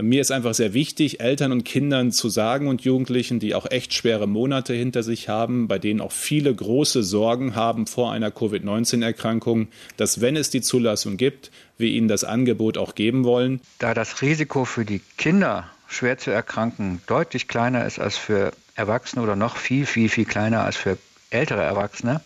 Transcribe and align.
Mir 0.00 0.22
ist 0.22 0.32
einfach 0.32 0.54
sehr 0.54 0.72
wichtig, 0.72 1.20
Eltern 1.20 1.52
und 1.52 1.64
Kindern 1.64 2.12
zu 2.12 2.30
sagen 2.30 2.68
und 2.68 2.80
Jugendlichen, 2.80 3.40
die 3.40 3.54
auch 3.54 3.70
echt 3.70 3.92
schwere 3.92 4.26
Monate 4.26 4.72
hinter 4.72 5.02
sich 5.02 5.28
haben, 5.28 5.68
bei 5.68 5.78
denen 5.78 6.00
auch 6.00 6.12
viele 6.12 6.54
große 6.54 7.02
Sorgen 7.02 7.54
haben 7.54 7.86
vor 7.86 8.10
einer 8.10 8.30
Covid-19-Erkrankung, 8.30 9.68
dass 9.98 10.22
wenn 10.22 10.36
es 10.36 10.48
die 10.48 10.62
Zulassung 10.62 11.18
gibt, 11.18 11.50
wir 11.76 11.88
ihnen 11.88 12.08
das 12.08 12.24
Angebot 12.24 12.78
auch 12.78 12.94
geben 12.94 13.24
wollen. 13.24 13.60
Da 13.78 13.92
das 13.92 14.22
Risiko 14.22 14.64
für 14.64 14.86
die 14.86 15.02
Kinder 15.18 15.68
schwer 15.88 16.16
zu 16.16 16.30
erkranken 16.30 17.02
deutlich 17.06 17.46
kleiner 17.46 17.84
ist 17.84 17.98
als 17.98 18.16
für 18.16 18.52
Erwachsene 18.74 19.22
oder 19.22 19.36
noch 19.36 19.56
viel, 19.56 19.84
viel, 19.84 20.08
viel 20.08 20.24
kleiner 20.24 20.64
als 20.64 20.76
für 20.76 20.96
ältere 21.28 21.62
Erwachsene, 21.62 22.22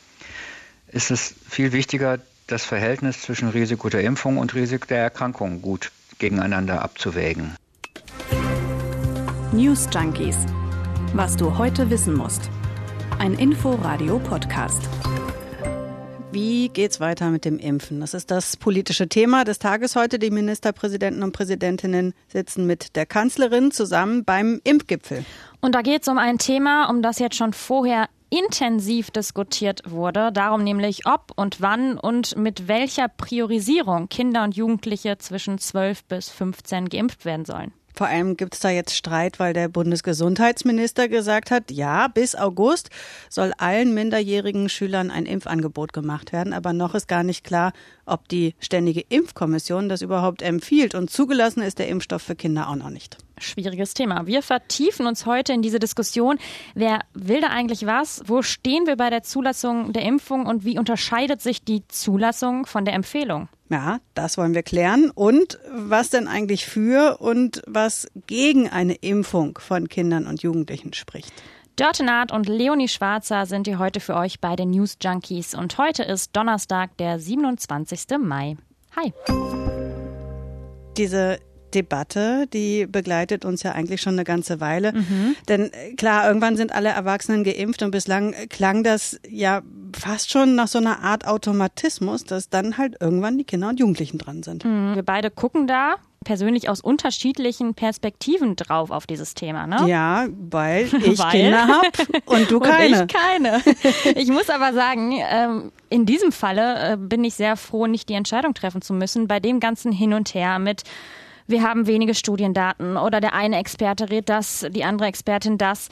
ist 0.92 1.10
es 1.10 1.34
viel 1.48 1.72
wichtiger, 1.72 2.20
das 2.46 2.64
Verhältnis 2.64 3.22
zwischen 3.22 3.48
Risiko 3.48 3.88
der 3.88 4.02
Impfung 4.02 4.38
und 4.38 4.54
Risiko 4.54 4.86
der 4.86 4.98
Erkrankung 4.98 5.62
gut 5.62 5.90
gegeneinander 6.18 6.82
abzuwägen. 6.82 7.56
News 9.52 9.88
Junkies. 9.92 10.36
Was 11.14 11.36
du 11.36 11.56
heute 11.56 11.88
wissen 11.88 12.14
musst. 12.14 12.50
Ein 13.18 13.34
Info-Radio-Podcast. 13.34 14.82
Wie 16.32 16.68
geht's 16.68 17.00
weiter 17.00 17.30
mit 17.30 17.46
dem 17.46 17.58
Impfen? 17.58 18.00
Das 18.00 18.12
ist 18.12 18.30
das 18.30 18.58
politische 18.58 19.08
Thema 19.08 19.44
des 19.44 19.58
Tages 19.58 19.96
heute. 19.96 20.18
Die 20.18 20.30
Ministerpräsidenten 20.30 21.22
und 21.22 21.32
Präsidentinnen 21.32 22.12
sitzen 22.28 22.66
mit 22.66 22.94
der 22.94 23.06
Kanzlerin 23.06 23.70
zusammen 23.70 24.24
beim 24.24 24.60
Impfgipfel. 24.62 25.24
Und 25.62 25.74
da 25.74 25.80
geht 25.80 26.02
es 26.02 26.08
um 26.08 26.18
ein 26.18 26.36
Thema, 26.36 26.90
um 26.90 27.00
das 27.00 27.18
jetzt 27.18 27.36
schon 27.36 27.54
vorher 27.54 28.08
intensiv 28.36 29.10
diskutiert 29.10 29.82
wurde, 29.86 30.30
darum 30.32 30.62
nämlich, 30.62 31.06
ob 31.06 31.32
und 31.36 31.60
wann 31.60 31.98
und 31.98 32.36
mit 32.36 32.68
welcher 32.68 33.08
Priorisierung 33.08 34.08
Kinder 34.08 34.44
und 34.44 34.56
Jugendliche 34.56 35.18
zwischen 35.18 35.58
12 35.58 36.04
bis 36.04 36.28
15 36.28 36.88
geimpft 36.88 37.24
werden 37.24 37.44
sollen. 37.44 37.72
Vor 37.96 38.08
allem 38.08 38.36
gibt 38.36 38.52
es 38.54 38.60
da 38.60 38.68
jetzt 38.68 38.94
Streit, 38.94 39.40
weil 39.40 39.54
der 39.54 39.68
Bundesgesundheitsminister 39.68 41.08
gesagt 41.08 41.50
hat, 41.50 41.70
ja, 41.70 42.08
bis 42.08 42.34
August 42.34 42.90
soll 43.30 43.54
allen 43.56 43.94
minderjährigen 43.94 44.68
Schülern 44.68 45.10
ein 45.10 45.24
Impfangebot 45.24 45.94
gemacht 45.94 46.30
werden. 46.30 46.52
Aber 46.52 46.74
noch 46.74 46.94
ist 46.94 47.08
gar 47.08 47.22
nicht 47.22 47.42
klar, 47.42 47.72
ob 48.04 48.28
die 48.28 48.54
Ständige 48.60 49.00
Impfkommission 49.08 49.88
das 49.88 50.02
überhaupt 50.02 50.42
empfiehlt. 50.42 50.94
Und 50.94 51.10
zugelassen 51.10 51.62
ist 51.62 51.78
der 51.78 51.88
Impfstoff 51.88 52.20
für 52.20 52.36
Kinder 52.36 52.68
auch 52.68 52.76
noch 52.76 52.90
nicht. 52.90 53.16
Schwieriges 53.38 53.94
Thema. 53.94 54.26
Wir 54.26 54.42
vertiefen 54.42 55.06
uns 55.06 55.26
heute 55.26 55.52
in 55.52 55.62
diese 55.62 55.78
Diskussion. 55.78 56.38
Wer 56.74 57.00
will 57.12 57.40
da 57.40 57.48
eigentlich 57.48 57.86
was? 57.86 58.22
Wo 58.26 58.42
stehen 58.42 58.86
wir 58.86 58.96
bei 58.96 59.10
der 59.10 59.22
Zulassung 59.22 59.92
der 59.92 60.02
Impfung 60.02 60.46
und 60.46 60.64
wie 60.64 60.78
unterscheidet 60.78 61.42
sich 61.42 61.62
die 61.62 61.86
Zulassung 61.88 62.66
von 62.66 62.84
der 62.84 62.94
Empfehlung? 62.94 63.48
Ja, 63.68 63.98
das 64.14 64.38
wollen 64.38 64.54
wir 64.54 64.62
klären. 64.62 65.10
Und 65.10 65.58
was 65.70 66.10
denn 66.10 66.28
eigentlich 66.28 66.66
für 66.66 67.20
und 67.20 67.62
was 67.66 68.08
gegen 68.26 68.68
eine 68.68 68.94
Impfung 68.94 69.58
von 69.58 69.88
Kindern 69.88 70.26
und 70.26 70.42
Jugendlichen 70.42 70.92
spricht. 70.92 71.32
Dörte 71.76 72.04
Naht 72.04 72.32
und 72.32 72.48
Leonie 72.48 72.88
Schwarzer 72.88 73.44
sind 73.44 73.66
hier 73.66 73.78
heute 73.78 74.00
für 74.00 74.14
euch 74.16 74.40
bei 74.40 74.56
den 74.56 74.70
News 74.70 74.96
Junkies. 75.02 75.54
Und 75.54 75.76
heute 75.76 76.04
ist 76.04 76.34
Donnerstag, 76.34 76.96
der 76.96 77.18
27. 77.18 78.18
Mai. 78.18 78.56
Hi. 78.96 79.12
Diese 80.96 81.38
Debatte, 81.76 82.46
die 82.52 82.86
begleitet 82.86 83.44
uns 83.44 83.62
ja 83.62 83.72
eigentlich 83.72 84.00
schon 84.00 84.14
eine 84.14 84.24
ganze 84.24 84.60
Weile. 84.60 84.92
Mhm. 84.92 85.36
Denn 85.48 85.72
äh, 85.72 85.94
klar, 85.94 86.26
irgendwann 86.26 86.56
sind 86.56 86.72
alle 86.72 86.88
Erwachsenen 86.88 87.44
geimpft 87.44 87.82
und 87.82 87.90
bislang 87.90 88.34
klang 88.48 88.82
das 88.82 89.20
ja 89.28 89.62
fast 89.96 90.30
schon 90.30 90.54
nach 90.54 90.68
so 90.68 90.78
einer 90.78 91.02
Art 91.02 91.26
Automatismus, 91.26 92.24
dass 92.24 92.48
dann 92.48 92.78
halt 92.78 92.96
irgendwann 93.00 93.36
die 93.38 93.44
Kinder 93.44 93.68
und 93.68 93.78
Jugendlichen 93.78 94.18
dran 94.18 94.42
sind. 94.42 94.64
Mhm. 94.64 94.94
Wir 94.94 95.02
beide 95.02 95.30
gucken 95.30 95.66
da 95.66 95.96
persönlich 96.24 96.68
aus 96.68 96.80
unterschiedlichen 96.80 97.74
Perspektiven 97.74 98.56
drauf 98.56 98.90
auf 98.90 99.06
dieses 99.06 99.34
Thema, 99.34 99.66
ne? 99.68 99.88
Ja, 99.88 100.26
weil 100.50 100.86
ich 101.04 101.18
weil? 101.20 101.30
Kinder 101.30 101.68
habe 101.68 101.88
und 102.26 102.50
du 102.50 102.58
keine. 102.58 103.02
Und 103.02 103.12
ich 103.12 103.16
keine. 103.16 103.62
Ich 104.16 104.28
muss 104.28 104.50
aber 104.50 104.72
sagen, 104.72 105.12
ähm, 105.30 105.72
in 105.88 106.04
diesem 106.04 106.32
Falle 106.32 106.92
äh, 106.92 106.96
bin 106.96 107.22
ich 107.22 107.34
sehr 107.34 107.56
froh, 107.56 107.86
nicht 107.86 108.08
die 108.08 108.14
Entscheidung 108.14 108.54
treffen 108.54 108.82
zu 108.82 108.92
müssen 108.92 109.28
bei 109.28 109.38
dem 109.38 109.60
ganzen 109.60 109.92
Hin 109.92 110.14
und 110.14 110.34
Her 110.34 110.58
mit 110.58 110.82
wir 111.46 111.62
haben 111.62 111.86
wenige 111.86 112.14
Studiendaten 112.14 112.96
oder 112.96 113.20
der 113.20 113.34
eine 113.34 113.58
Experte 113.58 114.10
rät 114.10 114.28
das, 114.28 114.66
die 114.70 114.84
andere 114.84 115.08
Expertin 115.08 115.58
das. 115.58 115.88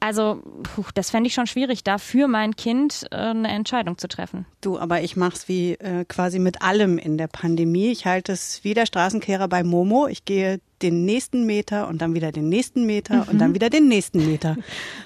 Also, 0.00 0.42
puh, 0.62 0.84
das 0.92 1.10
fände 1.10 1.28
ich 1.28 1.34
schon 1.34 1.46
schwierig, 1.46 1.82
da 1.82 1.96
für 1.96 2.28
mein 2.28 2.56
Kind 2.56 3.06
äh, 3.10 3.16
eine 3.16 3.48
Entscheidung 3.48 3.96
zu 3.96 4.06
treffen. 4.06 4.44
Du, 4.60 4.78
aber 4.78 5.00
ich 5.00 5.16
mache 5.16 5.34
es 5.34 5.48
wie 5.48 5.74
äh, 5.74 6.04
quasi 6.04 6.38
mit 6.38 6.60
allem 6.60 6.98
in 6.98 7.16
der 7.16 7.26
Pandemie. 7.26 7.90
Ich 7.90 8.04
halte 8.04 8.32
es 8.32 8.62
wie 8.64 8.74
der 8.74 8.84
Straßenkehrer 8.84 9.48
bei 9.48 9.64
Momo. 9.64 10.06
Ich 10.06 10.26
gehe 10.26 10.60
den 10.84 11.04
nächsten 11.04 11.46
Meter 11.46 11.88
und 11.88 12.02
dann 12.02 12.14
wieder 12.14 12.30
den 12.30 12.48
nächsten 12.48 12.84
Meter 12.84 13.14
mhm. 13.14 13.28
und 13.30 13.38
dann 13.38 13.50
mhm. 13.50 13.54
wieder 13.54 13.70
den 13.70 13.88
nächsten 13.88 14.24
Meter. 14.26 14.56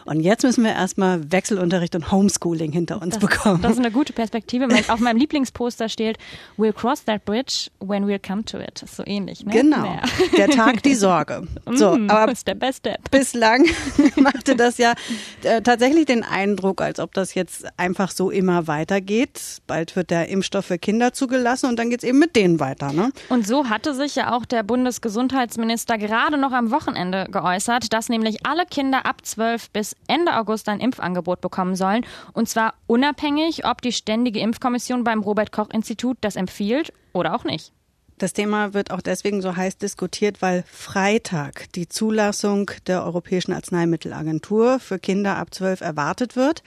Und 0.04 0.20
jetzt 0.20 0.42
müssen 0.42 0.64
wir 0.64 0.72
erstmal 0.72 1.30
Wechselunterricht 1.30 1.94
und 1.94 2.10
Homeschooling 2.10 2.72
hinter 2.72 3.00
uns 3.00 3.14
das, 3.14 3.20
bekommen. 3.20 3.62
Das 3.62 3.72
ist 3.72 3.78
eine 3.78 3.92
gute 3.92 4.12
Perspektive. 4.12 4.66
Auf 4.88 4.98
meinem 4.98 5.18
Lieblingsposter 5.18 5.88
steht, 5.88 6.18
we'll 6.58 6.72
cross 6.72 7.04
that 7.04 7.24
bridge 7.24 7.70
when 7.78 8.06
we'll 8.06 8.18
come 8.18 8.44
to 8.44 8.58
it. 8.58 8.84
So 8.86 9.04
ähnlich, 9.06 9.44
ne? 9.44 9.52
Genau. 9.52 9.84
Ja. 9.84 10.02
Der 10.36 10.48
Tag, 10.48 10.82
die 10.82 10.94
Sorge. 10.94 11.46
So, 11.74 11.96
mm, 11.96 12.10
aber 12.10 12.34
step 12.34 12.60
by 12.60 12.72
step. 12.72 13.10
bislang 13.10 13.66
machte 14.16 14.56
das 14.56 14.78
ja 14.78 14.94
äh, 15.42 15.60
tatsächlich 15.60 16.06
den 16.06 16.24
Eindruck, 16.24 16.80
als 16.80 16.98
ob 16.98 17.12
das 17.12 17.34
jetzt 17.34 17.66
einfach 17.76 18.10
so 18.10 18.30
immer 18.30 18.66
weitergeht. 18.66 19.60
Bald 19.66 19.94
wird 19.94 20.10
der 20.10 20.28
Impfstoff 20.28 20.66
für 20.66 20.78
Kinder 20.78 21.12
zugelassen 21.12 21.66
und 21.66 21.78
dann 21.78 21.90
geht 21.90 22.02
es 22.02 22.08
eben 22.08 22.18
mit 22.18 22.36
denen 22.36 22.58
weiter. 22.58 22.92
Ne? 22.92 23.12
Und 23.28 23.46
so 23.46 23.68
hatte 23.68 23.94
sich 23.94 24.14
ja 24.16 24.34
auch 24.34 24.46
der 24.46 24.62
Bundesgesundheitsminister 24.62 25.67
Bundesminister 25.68 25.98
gerade 25.98 26.38
noch 26.38 26.52
am 26.52 26.70
Wochenende 26.70 27.26
geäußert, 27.30 27.92
dass 27.92 28.08
nämlich 28.08 28.46
alle 28.46 28.64
Kinder 28.64 29.04
ab 29.04 29.16
12 29.22 29.68
bis 29.70 29.94
Ende 30.06 30.38
August 30.38 30.66
ein 30.70 30.80
Impfangebot 30.80 31.42
bekommen 31.42 31.76
sollen. 31.76 32.06
Und 32.32 32.48
zwar 32.48 32.72
unabhängig, 32.86 33.66
ob 33.66 33.82
die 33.82 33.92
Ständige 33.92 34.40
Impfkommission 34.40 35.04
beim 35.04 35.20
Robert 35.20 35.52
Koch 35.52 35.68
Institut 35.68 36.16
das 36.22 36.36
empfiehlt 36.36 36.94
oder 37.12 37.34
auch 37.34 37.44
nicht. 37.44 37.72
Das 38.16 38.32
Thema 38.32 38.72
wird 38.72 38.90
auch 38.90 39.02
deswegen 39.02 39.42
so 39.42 39.56
heiß 39.56 39.76
diskutiert, 39.76 40.40
weil 40.40 40.64
Freitag 40.66 41.70
die 41.74 41.86
Zulassung 41.86 42.70
der 42.86 43.04
Europäischen 43.04 43.52
Arzneimittelagentur 43.52 44.80
für 44.80 44.98
Kinder 44.98 45.36
ab 45.36 45.52
12 45.52 45.82
erwartet 45.82 46.34
wird. 46.34 46.62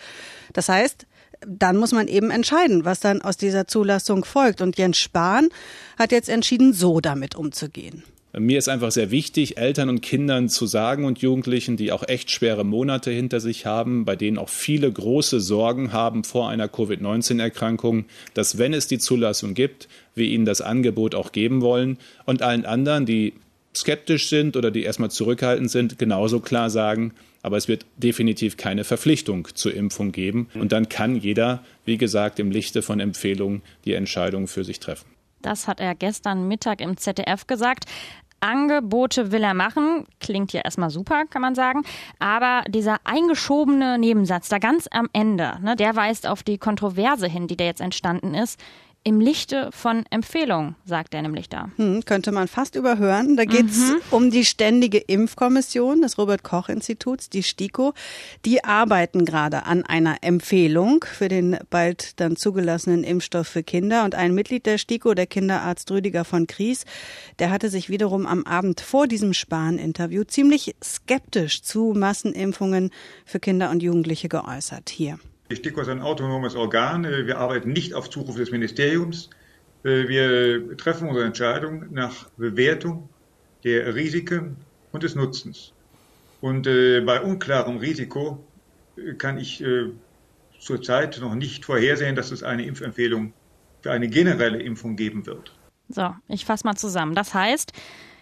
Das 0.54 0.70
heißt, 0.70 1.08
dann 1.48 1.78
muss 1.78 1.92
man 1.92 2.08
eben 2.08 2.30
entscheiden, 2.30 2.86
was 2.86 3.00
dann 3.00 3.24
aus 3.24 3.36
dieser 3.36 3.66
Zulassung 3.66 4.26
folgt. 4.26 4.62
Und 4.62 4.78
Jens 4.78 5.00
Spahn 5.00 5.50
hat 5.98 6.12
jetzt 6.12 6.30
entschieden, 6.30 6.72
so 6.72 7.02
damit 7.02 7.36
umzugehen. 7.36 8.04
Mir 8.34 8.58
ist 8.58 8.70
einfach 8.70 8.92
sehr 8.92 9.12
wichtig, 9.12 9.58
Eltern 9.58 9.90
und 9.90 10.02
Kindern 10.02 10.48
zu 10.48 10.66
sagen 10.66 11.04
und 11.04 11.20
Jugendlichen, 11.20 11.76
die 11.76 11.92
auch 11.92 12.08
echt 12.08 12.32
schwere 12.32 12.64
Monate 12.64 13.12
hinter 13.12 13.42
sich 13.42 13.66
haben, 13.66 14.06
bei 14.06 14.16
denen 14.16 14.38
auch 14.38 14.48
viele 14.48 14.90
große 14.90 15.42
Sorgen 15.42 15.92
haben 15.92 16.24
vor 16.24 16.50
einer 16.50 16.70
Covid-19-Erkrankung, 16.70 18.06
dass 18.34 18.58
wenn 18.58 18.74
es 18.74 18.88
die 18.88 19.00
Zulassung 19.00 19.54
gibt, 19.54 19.90
wir 20.16 20.26
ihnen 20.26 20.46
das 20.46 20.62
Angebot 20.62 21.14
auch 21.14 21.34
geben 21.34 21.62
wollen 21.62 21.98
und 22.26 22.42
allen 22.42 22.66
anderen, 22.66 23.06
die 23.06 23.34
skeptisch 23.76 24.30
sind 24.30 24.56
oder 24.56 24.72
die 24.72 24.84
erstmal 24.84 25.12
zurückhaltend 25.12 25.70
sind, 25.70 25.98
genauso 25.98 26.40
klar 26.40 26.70
sagen, 26.70 27.14
aber 27.42 27.58
es 27.58 27.68
wird 27.68 27.86
definitiv 27.98 28.56
keine 28.58 28.84
Verpflichtung 28.84 29.48
zur 29.54 29.74
Impfung 29.74 30.12
geben. 30.12 30.50
Und 30.54 30.72
dann 30.72 30.90
kann 30.90 31.16
jeder, 31.16 31.64
wie 31.86 31.98
gesagt, 31.98 32.40
im 32.40 32.52
Lichte 32.52 32.82
von 32.82 33.00
Empfehlungen 33.00 33.62
die 33.86 33.94
Entscheidung 33.94 34.48
für 34.48 34.64
sich 34.64 34.80
treffen. 34.80 35.06
Das 35.42 35.68
hat 35.68 35.80
er 35.80 35.96
gestern 35.96 36.48
Mittag 36.48 36.82
im 36.82 36.98
ZDF 36.98 37.48
gesagt. 37.48 37.86
Angebote 38.42 39.32
will 39.32 39.44
er 39.44 39.54
machen. 39.54 40.06
Klingt 40.20 40.54
ja 40.54 40.62
erstmal 40.62 40.90
super, 40.90 41.26
kann 41.26 41.42
man 41.42 41.56
sagen. 41.56 41.84
Aber 42.20 42.64
dieser 42.68 42.98
eingeschobene 43.04 43.98
Nebensatz 43.98 44.50
da 44.50 44.58
ganz 44.58 44.88
am 44.92 45.08
Ende, 45.14 45.58
ne, 45.62 45.76
der 45.76 45.96
weist 45.96 46.28
auf 46.28 46.44
die 46.44 46.58
Kontroverse 46.58 47.28
hin, 47.28 47.48
die 47.48 47.58
da 47.58 47.64
jetzt 47.64 47.82
entstanden 47.82 48.34
ist 48.34 48.60
im 49.04 49.20
Lichte 49.20 49.70
von 49.72 50.06
Empfehlungen, 50.12 50.76
sagt 50.86 51.16
er 51.16 51.24
nämlich 51.24 51.50
da. 51.50 51.72
Hm, 51.78 52.06
könnte 52.06 52.32
man 52.32 52.48
fast 52.48 52.76
überhören. 52.76 53.36
Da 53.36 53.46
geht 53.46 53.70
es 53.70 53.78
mhm. 53.78 54.02
um 54.12 54.32
die 54.32 54.46
Ständige 54.46 55.00
Impfkommission 55.00 56.02
des 56.02 56.20
Robert 56.20 56.44
Koch 56.44 56.70
Instituts, 56.70 57.30
die 57.30 57.42
STIKO. 57.42 57.94
Die 58.46 58.64
arbeiten 58.64 59.26
gerade 59.26 59.66
an 59.66 59.84
einer 59.84 60.18
Empfehlung 60.22 61.04
für 61.04 61.30
den 61.30 61.58
bald 61.72 62.20
dann 62.20 62.36
zugelassenen 62.36 63.04
Impfstoff 63.04 63.48
für 63.48 63.64
Kinder. 63.64 64.04
Und 64.04 64.14
ein 64.14 64.36
Mitglied 64.36 64.68
der 64.68 64.78
STIKO, 64.78 65.16
der 65.16 65.26
Kinderarzt 65.26 65.90
Rüdiger 65.90 66.24
von 66.24 66.46
Kries, 66.46 66.86
der 67.40 67.50
hatte 67.50 67.70
sich 67.70 67.90
wiederum 67.90 68.28
am 68.28 68.46
Abend 68.46 68.82
vor 68.82 69.08
diesem 69.08 69.34
Spahn-Interview 69.34 70.26
ziemlich 70.26 70.76
skeptisch 70.84 71.64
zu 71.64 71.94
Massenimpfungen 71.98 72.92
für 73.26 73.40
Kinder 73.40 73.72
und 73.72 73.82
Jugendliche 73.82 74.30
geäußert. 74.30 74.92
Hier. 74.92 75.18
Die 75.52 75.58
STIKO 75.58 75.82
ist 75.82 75.90
ein 75.90 76.02
autonomes 76.02 76.56
Organ. 76.56 77.04
Wir 77.04 77.38
arbeiten 77.38 77.74
nicht 77.74 77.94
auf 77.94 78.10
Zuruf 78.10 78.38
des 78.38 78.52
Ministeriums. 78.52 79.30
Wir 79.84 80.78
treffen 80.78 81.10
unsere 81.10 81.26
Entscheidung 81.26 81.92
nach 81.92 82.30
Bewertung 82.38 83.10
der 83.66 83.94
Risiken 83.94 84.56
und 84.94 85.04
des 85.04 85.14
Nutzens. 85.16 85.74
Und 86.40 86.68
äh, 86.68 87.02
bei 87.02 87.20
unklarem 87.22 87.78
Risiko 87.78 88.42
kann 89.18 89.38
ich 89.38 89.62
äh, 89.62 89.90
zurzeit 90.58 91.20
noch 91.20 91.36
nicht 91.36 91.66
vorhersehen, 91.66 92.16
dass 92.16 92.32
es 92.32 92.44
eine 92.44 92.66
Impfempfehlung 92.66 93.34
für 93.82 93.92
eine 93.92 94.08
generelle 94.08 94.62
Impfung 94.62 94.96
geben 94.96 95.26
wird. 95.26 95.54
So, 95.90 96.16
ich 96.30 96.46
fasse 96.46 96.66
mal 96.66 96.78
zusammen. 96.78 97.14
Das 97.14 97.34
heißt, 97.34 97.74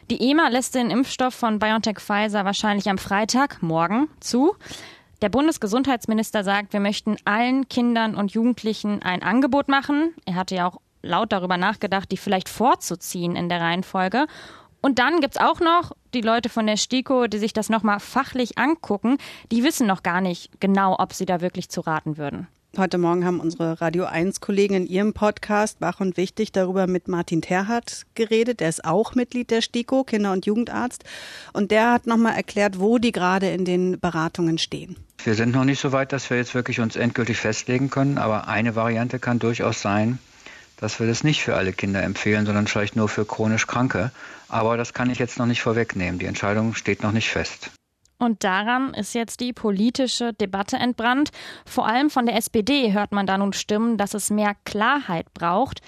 Die 0.10 0.32
EMA 0.32 0.48
lässt 0.48 0.74
den 0.74 0.90
Impfstoff 0.90 1.36
von 1.36 1.60
BioNTech 1.60 2.00
Pfizer 2.00 2.44
wahrscheinlich 2.44 2.90
am 2.90 2.98
Freitag, 2.98 3.62
morgen, 3.62 4.08
zu. 4.20 4.56
Der 5.22 5.30
Bundesgesundheitsminister 5.30 6.46
sagt, 6.46 6.72
wir 6.72 6.80
möchten 6.80 7.18
allen 7.26 7.68
Kindern 7.68 8.16
und 8.16 8.32
Jugendlichen 8.32 9.02
ein 9.02 9.22
Angebot 9.22 9.68
machen. 9.68 10.14
Er 10.26 10.36
hatte 10.36 10.56
ja 10.56 10.68
auch 10.68 10.80
laut 11.02 11.32
darüber 11.34 11.58
nachgedacht, 11.58 12.12
die 12.12 12.18
vielleicht 12.18 12.48
vorzuziehen 12.48 13.36
in 13.36 13.50
der 13.50 13.60
Reihenfolge. 13.60 14.28
Und 14.82 14.98
dann 14.98 15.20
gibt's 15.20 15.38
auch 15.38 15.60
noch 15.60 15.92
die 16.14 16.22
Leute 16.22 16.48
von 16.48 16.66
der 16.66 16.78
STIKO, 16.78 17.28
die 17.28 17.38
sich 17.38 17.52
das 17.52 17.70
nochmal 17.70 18.00
fachlich 18.00 18.58
angucken. 18.58 19.18
Die 19.52 19.64
wissen 19.64 19.88
noch 19.88 20.04
gar 20.04 20.22
nicht 20.22 20.62
genau, 20.62 20.96
ob 20.98 21.14
sie 21.14 21.26
da 21.26 21.42
wirklich 21.42 21.70
zu 21.70 21.82
raten 21.82 22.18
würden. 22.18 22.48
Heute 22.78 23.00
Morgen 23.00 23.26
haben 23.26 23.40
unsere 23.40 23.82
Radio 23.82 24.06
1 24.06 24.42
Kollegen 24.42 24.76
in 24.76 24.86
ihrem 24.86 25.14
Podcast 25.14 25.82
Wach 25.82 26.00
und 26.00 26.18
Wichtig 26.18 26.52
darüber 26.52 26.86
mit 26.86 27.08
Martin 27.08 27.42
Terhardt 27.42 28.06
geredet. 28.14 28.60
Der 28.60 28.70
ist 28.70 28.86
auch 28.86 29.16
Mitglied 29.16 29.50
der 29.50 29.62
STIKO, 29.62 30.04
Kinder- 30.04 30.32
und 30.32 30.46
Jugendarzt. 30.46 31.04
Und 31.52 31.72
der 31.72 31.92
hat 31.92 32.06
nochmal 32.06 32.36
erklärt, 32.36 32.80
wo 32.80 33.00
die 33.00 33.12
gerade 33.12 33.50
in 33.50 33.66
den 33.66 34.00
Beratungen 34.00 34.60
stehen. 34.60 34.98
Wir 35.24 35.34
sind 35.34 35.52
noch 35.52 35.66
nicht 35.66 35.80
so 35.80 35.92
weit, 35.92 36.14
dass 36.14 36.30
wir 36.30 36.38
jetzt 36.38 36.54
wirklich 36.54 36.80
uns 36.80 36.96
endgültig 36.96 37.38
festlegen 37.38 37.90
können. 37.90 38.20
Aber 38.20 38.48
eine 38.48 38.76
Variante 38.76 39.18
kann 39.18 39.40
durchaus 39.40 39.82
sein, 39.82 40.20
dass 40.78 41.00
wir 41.00 41.08
das 41.08 41.24
nicht 41.24 41.42
für 41.42 41.56
alle 41.56 41.74
Kinder 41.74 42.04
empfehlen, 42.04 42.46
sondern 42.46 42.68
vielleicht 42.68 42.96
nur 42.96 43.10
für 43.10 43.26
chronisch 43.26 43.66
Kranke. 43.66 44.12
Aber 44.48 44.78
das 44.78 44.94
kann 44.94 45.10
ich 45.10 45.18
jetzt 45.18 45.40
noch 45.40 45.48
nicht 45.48 45.62
vorwegnehmen. 45.62 46.20
Die 46.20 46.28
Entscheidung 46.28 46.76
steht 46.76 47.02
noch 47.02 47.12
nicht 47.14 47.30
fest. 47.30 47.72
Und 48.20 48.44
daran 48.44 48.94
ist 48.94 49.16
jetzt 49.16 49.40
die 49.40 49.54
politische 49.54 50.34
Debatte 50.34 50.76
entbrannt. 50.76 51.32
Vor 51.66 51.88
allem 51.88 52.10
von 52.10 52.26
der 52.26 52.36
SPD 52.36 52.94
hört 52.94 53.14
man 53.14 53.26
da 53.26 53.38
nun 53.38 53.54
Stimmen, 53.54 53.98
dass 53.98 54.14
es 54.14 54.30
mehr 54.30 54.56
Klarheit 54.66 55.34
braucht. 55.34 55.82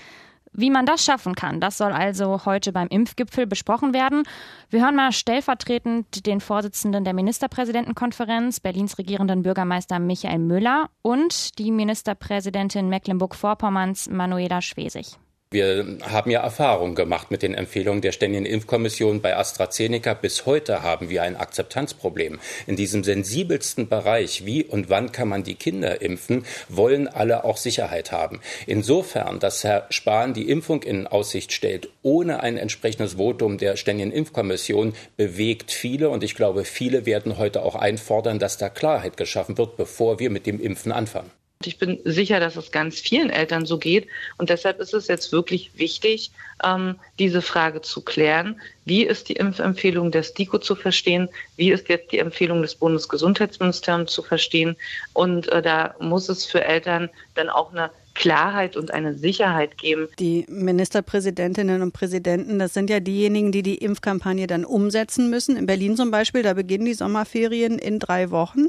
Wie 0.53 0.69
man 0.69 0.85
das 0.85 1.05
schaffen 1.05 1.33
kann, 1.33 1.61
das 1.61 1.77
soll 1.77 1.93
also 1.93 2.45
heute 2.45 2.73
beim 2.73 2.89
Impfgipfel 2.89 3.47
besprochen 3.47 3.93
werden. 3.93 4.23
Wir 4.69 4.83
hören 4.83 4.97
mal 4.97 5.13
stellvertretend 5.13 6.25
den 6.25 6.41
Vorsitzenden 6.41 7.05
der 7.05 7.13
Ministerpräsidentenkonferenz, 7.13 8.59
Berlins 8.59 8.97
regierenden 8.97 9.43
Bürgermeister 9.43 9.99
Michael 9.99 10.39
Müller 10.39 10.89
und 11.01 11.57
die 11.57 11.71
Ministerpräsidentin 11.71 12.89
Mecklenburg-Vorpommerns 12.89 14.09
Manuela 14.09 14.61
Schwesig. 14.61 15.20
Wir 15.53 15.97
haben 16.03 16.31
ja 16.31 16.39
Erfahrung 16.39 16.95
gemacht 16.95 17.29
mit 17.29 17.41
den 17.41 17.55
Empfehlungen 17.55 17.99
der 17.99 18.13
Ständigen 18.13 18.45
Impfkommission 18.45 19.19
bei 19.19 19.35
AstraZeneca. 19.35 20.13
Bis 20.13 20.45
heute 20.45 20.81
haben 20.81 21.09
wir 21.09 21.23
ein 21.23 21.35
Akzeptanzproblem. 21.35 22.39
In 22.67 22.77
diesem 22.77 23.03
sensibelsten 23.03 23.89
Bereich, 23.89 24.45
wie 24.45 24.63
und 24.63 24.89
wann 24.89 25.11
kann 25.11 25.27
man 25.27 25.43
die 25.43 25.55
Kinder 25.55 26.01
impfen, 26.01 26.45
wollen 26.69 27.09
alle 27.09 27.43
auch 27.43 27.57
Sicherheit 27.57 28.13
haben. 28.13 28.39
Insofern, 28.65 29.41
dass 29.41 29.65
Herr 29.65 29.87
Spahn 29.89 30.33
die 30.33 30.49
Impfung 30.49 30.83
in 30.83 31.05
Aussicht 31.05 31.51
stellt, 31.51 31.89
ohne 32.01 32.39
ein 32.39 32.55
entsprechendes 32.55 33.15
Votum 33.15 33.57
der 33.57 33.75
Ständigen 33.75 34.13
Impfkommission, 34.13 34.93
bewegt 35.17 35.73
viele. 35.73 36.11
Und 36.11 36.23
ich 36.23 36.35
glaube, 36.35 36.63
viele 36.63 37.05
werden 37.05 37.37
heute 37.37 37.63
auch 37.63 37.75
einfordern, 37.75 38.39
dass 38.39 38.57
da 38.57 38.69
Klarheit 38.69 39.17
geschaffen 39.17 39.57
wird, 39.57 39.75
bevor 39.75 40.17
wir 40.17 40.29
mit 40.29 40.45
dem 40.45 40.61
Impfen 40.61 40.93
anfangen. 40.93 41.29
Ich 41.67 41.77
bin 41.77 41.99
sicher, 42.05 42.39
dass 42.39 42.55
es 42.55 42.71
ganz 42.71 42.99
vielen 42.99 43.29
Eltern 43.29 43.65
so 43.65 43.77
geht. 43.77 44.07
Und 44.37 44.49
deshalb 44.49 44.79
ist 44.79 44.93
es 44.93 45.07
jetzt 45.07 45.31
wirklich 45.31 45.71
wichtig, 45.75 46.31
ähm, 46.63 46.95
diese 47.19 47.41
Frage 47.41 47.81
zu 47.81 48.01
klären. 48.01 48.59
Wie 48.85 49.03
ist 49.03 49.29
die 49.29 49.33
Impfempfehlung 49.33 50.11
der 50.11 50.23
STIKO 50.23 50.59
zu 50.59 50.75
verstehen? 50.75 51.29
Wie 51.57 51.71
ist 51.71 51.89
jetzt 51.89 52.11
die 52.11 52.19
Empfehlung 52.19 52.61
des 52.61 52.75
Bundesgesundheitsministeriums 52.75 54.11
zu 54.11 54.21
verstehen? 54.21 54.75
Und 55.13 55.49
äh, 55.49 55.61
da 55.61 55.95
muss 55.99 56.29
es 56.29 56.45
für 56.45 56.63
Eltern 56.63 57.09
dann 57.35 57.49
auch 57.49 57.71
eine 57.71 57.91
Klarheit 58.13 58.75
und 58.75 58.91
eine 58.91 59.15
Sicherheit 59.15 59.77
geben. 59.77 60.07
Die 60.19 60.45
Ministerpräsidentinnen 60.49 61.81
und 61.81 61.93
Präsidenten, 61.93 62.59
das 62.59 62.73
sind 62.73 62.89
ja 62.89 62.99
diejenigen, 62.99 63.51
die 63.51 63.63
die 63.63 63.77
Impfkampagne 63.77 64.47
dann 64.47 64.65
umsetzen 64.65 65.29
müssen. 65.29 65.55
In 65.55 65.65
Berlin 65.65 65.95
zum 65.95 66.11
Beispiel, 66.11 66.43
da 66.43 66.53
beginnen 66.53 66.85
die 66.85 66.93
Sommerferien 66.93 67.79
in 67.79 67.99
drei 67.99 68.31
Wochen. 68.31 68.67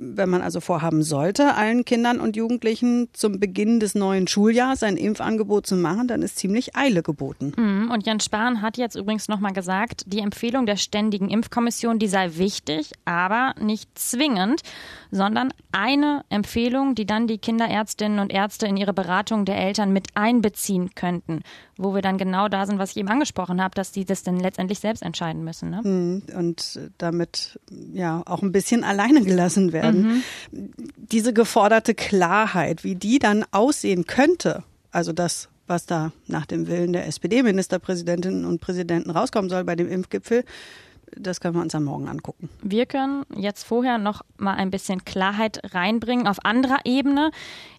Wenn 0.00 0.28
man 0.28 0.42
also 0.42 0.60
vorhaben 0.60 1.02
sollte, 1.02 1.54
allen 1.54 1.84
Kindern 1.84 2.20
und 2.20 2.36
Jugendlichen 2.36 3.08
zum 3.12 3.40
Beginn 3.40 3.80
des 3.80 3.94
neuen 3.94 4.26
Schuljahres 4.28 4.82
ein 4.82 4.96
Impfangebot 4.96 5.66
zu 5.66 5.76
machen, 5.76 6.08
dann 6.08 6.22
ist 6.22 6.38
ziemlich 6.38 6.76
Eile 6.76 7.02
geboten. 7.02 7.52
Mhm. 7.56 7.90
Und 7.90 8.06
Jens 8.06 8.24
Spahn 8.24 8.62
hat 8.62 8.78
jetzt 8.78 8.96
übrigens 8.96 9.28
nochmal 9.28 9.52
gesagt, 9.52 10.04
die 10.06 10.20
Empfehlung 10.20 10.66
der 10.66 10.76
Ständigen 10.76 11.28
Impfkommission, 11.28 11.98
die 11.98 12.08
sei 12.08 12.36
wichtig, 12.36 12.92
aber 13.04 13.54
nicht 13.60 13.98
zwingend, 13.98 14.62
sondern 15.10 15.52
eine 15.72 16.24
Empfehlung, 16.28 16.94
die 16.94 17.06
dann 17.06 17.26
die 17.26 17.38
Kinderärztinnen 17.38 18.18
und 18.18 18.32
Ärzte 18.32 18.66
in 18.66 18.76
ihre 18.76 18.92
Beratung 18.92 19.44
der 19.44 19.58
Eltern 19.58 19.92
mit 19.92 20.08
einbeziehen 20.14 20.94
könnten, 20.94 21.40
wo 21.76 21.94
wir 21.94 22.02
dann 22.02 22.18
genau 22.18 22.48
da 22.48 22.66
sind, 22.66 22.78
was 22.78 22.90
ich 22.90 22.98
eben 22.98 23.08
angesprochen 23.08 23.62
habe, 23.62 23.74
dass 23.74 23.92
die 23.92 24.04
das 24.04 24.22
dann 24.22 24.38
letztendlich 24.38 24.80
selbst 24.80 25.02
entscheiden 25.02 25.44
müssen. 25.44 25.70
Ne? 25.70 25.80
Mhm. 25.82 26.22
Und 26.36 26.80
damit 26.98 27.58
ja 27.92 28.22
auch 28.26 28.42
ein 28.42 28.52
bisschen 28.52 28.84
alleine 28.84 29.22
gelassen 29.22 29.72
werden 29.72 29.87
werden. 29.94 30.22
Mhm. 30.52 30.72
Diese 30.96 31.32
geforderte 31.32 31.94
Klarheit, 31.94 32.84
wie 32.84 32.94
die 32.94 33.18
dann 33.18 33.44
aussehen 33.50 34.06
könnte, 34.06 34.62
also 34.90 35.12
das, 35.12 35.48
was 35.66 35.86
da 35.86 36.12
nach 36.26 36.46
dem 36.46 36.66
Willen 36.66 36.92
der 36.92 37.06
SPD-Ministerpräsidentinnen 37.06 38.44
und 38.44 38.60
Präsidenten 38.60 39.10
rauskommen 39.10 39.50
soll 39.50 39.64
bei 39.64 39.76
dem 39.76 39.88
Impfgipfel, 39.88 40.44
das 41.16 41.40
können 41.40 41.54
wir 41.54 41.62
uns 41.62 41.74
am 41.74 41.84
Morgen 41.84 42.08
angucken. 42.08 42.48
Wir 42.62 42.86
können 42.86 43.24
jetzt 43.34 43.64
vorher 43.64 43.98
noch 43.98 44.22
mal 44.36 44.54
ein 44.54 44.70
bisschen 44.70 45.04
Klarheit 45.04 45.74
reinbringen 45.74 46.26
auf 46.26 46.44
anderer 46.44 46.78
Ebene, 46.84 47.30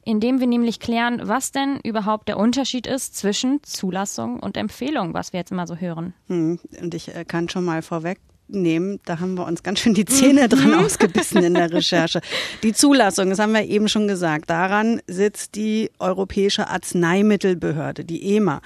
indem 0.03 0.39
wir 0.39 0.47
nämlich 0.47 0.79
klären, 0.79 1.21
was 1.23 1.51
denn 1.51 1.79
überhaupt 1.83 2.27
der 2.27 2.37
Unterschied 2.37 2.87
ist 2.87 3.15
zwischen 3.15 3.61
Zulassung 3.63 4.39
und 4.39 4.57
Empfehlung, 4.57 5.13
was 5.13 5.33
wir 5.33 5.39
jetzt 5.39 5.51
immer 5.51 5.67
so 5.67 5.75
hören. 5.75 6.13
Hm, 6.27 6.59
und 6.81 6.93
ich 6.93 7.15
äh, 7.15 7.25
kann 7.25 7.49
schon 7.49 7.65
mal 7.65 7.81
vorweg 7.81 8.19
nehmen, 8.49 8.99
da 9.05 9.19
haben 9.19 9.35
wir 9.35 9.45
uns 9.45 9.63
ganz 9.63 9.79
schön 9.79 9.93
die 9.93 10.05
Zähne 10.05 10.49
dran 10.49 10.71
mhm. 10.71 10.85
ausgebissen 10.85 11.43
in 11.43 11.53
der 11.53 11.71
Recherche. 11.71 12.21
Die 12.63 12.73
Zulassung, 12.73 13.29
das 13.29 13.39
haben 13.39 13.53
wir 13.53 13.65
eben 13.65 13.87
schon 13.87 14.07
gesagt, 14.07 14.49
daran 14.49 15.01
sitzt 15.07 15.55
die 15.55 15.91
Europäische 15.99 16.67
Arzneimittelbehörde, 16.69 18.05
die 18.05 18.35
EMA. 18.35 18.61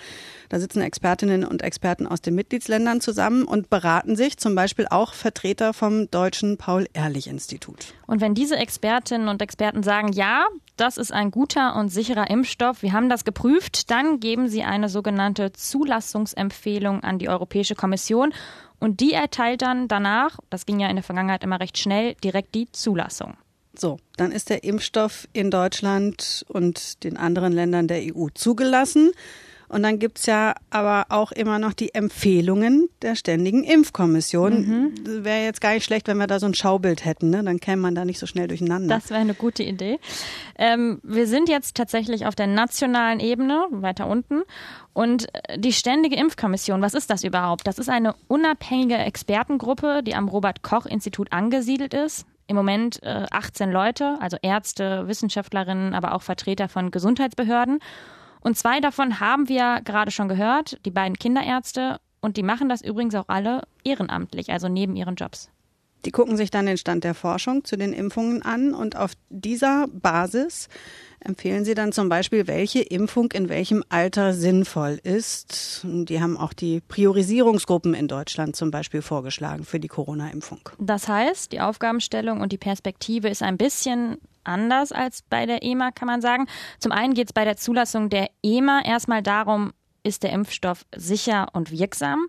Da 0.50 0.60
sitzen 0.60 0.82
Expertinnen 0.82 1.46
und 1.46 1.64
Experten 1.64 2.06
aus 2.06 2.22
den 2.22 2.36
Mitgliedsländern 2.36 3.02
zusammen 3.02 3.44
und 3.46 3.72
beraten 3.72 4.16
sich, 4.16 4.38
zum 4.38 4.54
Beispiel 4.54 4.86
auch 4.88 5.14
Vertreter 5.14 5.74
vom 5.74 6.12
Deutschen 6.12 6.58
Paul-Ehrlich-Institut. 6.58 7.96
Und 8.06 8.22
wenn 8.22 8.36
diese 8.36 8.56
Expertinnen 8.58 9.30
und 9.30 9.42
Experten 9.42 9.82
sagen, 9.82 10.12
ja, 10.12 10.46
das 10.78 10.98
ist 10.98 11.12
ein 11.12 11.32
guter 11.32 11.76
und 11.76 11.90
sicherer 11.90 12.30
Impfstoff, 12.30 12.82
wir 12.82 12.94
haben 12.94 13.10
das 13.10 13.26
geprüft, 13.26 13.92
dann 13.92 14.20
geben 14.20 14.48
sie 14.48 14.64
eine 14.64 14.90
sogenannte 14.90 15.52
Zulassungsempfehlung 15.54 17.04
an 17.04 17.20
die 17.20 17.30
Europäische 17.30 17.76
Kommission 17.76 18.34
und 18.80 19.00
die 19.00 19.14
erteilt 19.14 19.62
dann 19.62 19.88
danach, 19.88 20.40
das 20.50 20.66
ging 20.66 20.80
ja 20.80 20.90
in 20.90 20.96
der 20.96 21.04
Vergangenheit 21.04 21.44
immer 21.44 21.60
recht 21.60 21.78
schnell, 21.78 22.16
direkt 22.16 22.56
die 22.56 22.72
Zulassung. 22.72 23.36
So, 23.78 23.98
dann 24.18 24.32
ist 24.32 24.50
der 24.50 24.64
Impfstoff 24.64 25.28
in 25.34 25.50
Deutschland 25.50 26.46
und 26.48 27.04
den 27.04 27.18
anderen 27.18 27.54
Ländern 27.54 27.88
der 27.88 28.02
EU 28.16 28.28
zugelassen. 28.34 29.12
Und 29.74 29.82
dann 29.82 29.98
gibt's 29.98 30.28
ja 30.28 30.54
aber 30.70 31.08
auch 31.10 31.32
immer 31.32 31.58
noch 31.58 31.74
die 31.74 31.96
Empfehlungen 31.96 32.90
der 33.02 33.16
Ständigen 33.16 33.64
Impfkommission. 33.64 34.54
Mhm. 34.54 35.26
Wäre 35.26 35.44
jetzt 35.44 35.62
gar 35.62 35.74
nicht 35.74 35.84
schlecht, 35.84 36.08
wenn 36.08 36.18
wir 36.18 36.28
da 36.28 36.40
so 36.40 36.46
ein 36.46 36.54
Schaubild 36.54 37.06
hätten, 37.06 37.32
ne? 37.32 37.44
dann 37.44 37.60
käme 37.60 37.82
man 37.82 37.96
da 37.96 38.06
nicht 38.06 38.20
so 38.20 38.28
schnell 38.28 38.48
durcheinander. 38.48 38.94
Das 38.94 39.10
wäre 39.10 39.20
eine 39.20 39.34
gute 39.34 39.64
Idee. 39.64 40.00
Ähm, 40.60 41.00
wir 41.02 41.26
sind 41.26 41.50
jetzt 41.50 41.76
tatsächlich 41.76 42.28
auf 42.28 42.36
der 42.36 42.46
nationalen 42.46 43.20
Ebene, 43.20 43.66
weiter 43.72 44.06
unten. 44.08 44.44
Und 44.94 45.26
die 45.58 45.74
Ständige 45.74 46.18
Impfkommission, 46.18 46.84
was 46.84 46.94
ist 46.94 47.10
das 47.10 47.24
überhaupt? 47.24 47.66
Das 47.66 47.80
ist 47.80 47.90
eine 47.90 48.14
unabhängige 48.28 48.98
Expertengruppe, 48.98 50.04
die 50.04 50.14
am 50.14 50.28
Robert 50.28 50.62
Koch 50.62 50.86
Institut 50.86 51.32
angesiedelt 51.32 51.96
ist 51.96 52.28
im 52.46 52.56
Moment 52.56 53.02
äh, 53.02 53.26
18 53.32 53.72
Leute, 53.72 54.18
also 54.20 54.38
Ärzte, 54.42 55.08
Wissenschaftlerinnen, 55.08 55.94
aber 55.94 56.14
auch 56.14 56.22
Vertreter 56.22 56.68
von 56.68 56.92
Gesundheitsbehörden. 56.92 57.80
Und 58.44 58.58
zwei 58.58 58.82
davon 58.82 59.20
haben 59.20 59.48
wir 59.48 59.82
gerade 59.84 60.12
schon 60.12 60.28
gehört, 60.28 60.78
die 60.86 60.92
beiden 60.92 61.18
Kinderärzte. 61.18 62.00
Und 62.22 62.38
die 62.38 62.44
machen 62.44 62.70
das 62.70 62.82
übrigens 62.82 63.16
auch 63.16 63.28
alle 63.28 63.64
ehrenamtlich, 63.84 64.52
also 64.52 64.68
neben 64.68 64.96
ihren 64.96 65.16
Jobs. 65.16 65.50
Die 66.06 66.12
gucken 66.12 66.36
sich 66.36 66.52
dann 66.52 66.66
den 66.66 66.78
Stand 66.78 67.06
der 67.06 67.14
Forschung 67.14 67.64
zu 67.64 67.78
den 67.78 67.94
Impfungen 67.94 68.42
an 68.42 68.74
und 68.74 68.98
auf 68.98 69.14
dieser 69.30 69.88
Basis 69.88 70.68
empfehlen 71.22 71.64
sie 71.64 71.76
dann 71.76 71.94
zum 71.94 72.10
Beispiel, 72.10 72.48
welche 72.48 72.82
Impfung 72.82 73.32
in 73.32 73.48
welchem 73.48 73.86
Alter 73.88 74.34
sinnvoll 74.34 75.00
ist. 75.04 75.82
Die 75.86 76.22
haben 76.22 76.36
auch 76.36 76.52
die 76.52 76.82
Priorisierungsgruppen 76.82 77.94
in 77.94 78.10
Deutschland 78.10 78.58
zum 78.58 78.72
Beispiel 78.72 79.02
vorgeschlagen 79.02 79.64
für 79.64 79.80
die 79.80 79.88
Corona-Impfung. 79.88 80.60
Das 80.80 81.08
heißt, 81.08 81.54
die 81.54 81.62
Aufgabenstellung 81.62 82.42
und 82.42 82.52
die 82.52 82.58
Perspektive 82.58 83.30
ist 83.30 83.42
ein 83.42 83.58
bisschen 83.58 84.18
anders 84.44 84.92
als 84.92 85.22
bei 85.24 85.46
der 85.46 85.64
EMA, 85.64 85.92
kann 85.92 86.08
man 86.08 86.22
sagen. 86.22 86.48
Zum 86.80 86.92
einen 86.92 87.14
geht 87.14 87.28
es 87.28 87.34
bei 87.34 87.46
der 87.46 87.58
Zulassung 87.58 88.10
der 88.10 88.30
EMA 88.44 88.82
erstmal 88.86 89.24
darum, 89.24 89.74
ist 90.04 90.24
der 90.24 90.34
Impfstoff 90.34 90.86
sicher 90.96 91.48
und 91.54 91.72
wirksam? 91.72 92.28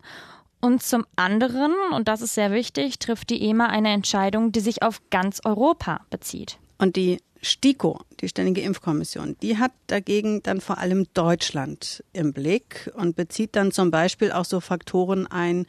Und 0.60 0.82
zum 0.82 1.04
anderen, 1.16 1.72
und 1.92 2.08
das 2.08 2.22
ist 2.22 2.34
sehr 2.34 2.50
wichtig, 2.50 2.98
trifft 2.98 3.28
die 3.30 3.42
EMA 3.42 3.66
eine 3.66 3.90
Entscheidung, 3.90 4.50
die 4.50 4.60
sich 4.60 4.82
auf 4.82 5.02
ganz 5.10 5.40
Europa 5.44 6.00
bezieht. 6.08 6.58
Und 6.78 6.96
die 6.96 7.18
STIKO, 7.42 8.00
die 8.20 8.28
Ständige 8.28 8.62
Impfkommission, 8.62 9.36
die 9.42 9.58
hat 9.58 9.72
dagegen 9.86 10.42
dann 10.42 10.62
vor 10.62 10.78
allem 10.78 11.06
Deutschland 11.12 12.02
im 12.12 12.32
Blick 12.32 12.90
und 12.94 13.16
bezieht 13.16 13.54
dann 13.56 13.72
zum 13.72 13.90
Beispiel 13.90 14.32
auch 14.32 14.46
so 14.46 14.60
Faktoren 14.60 15.26
ein 15.26 15.66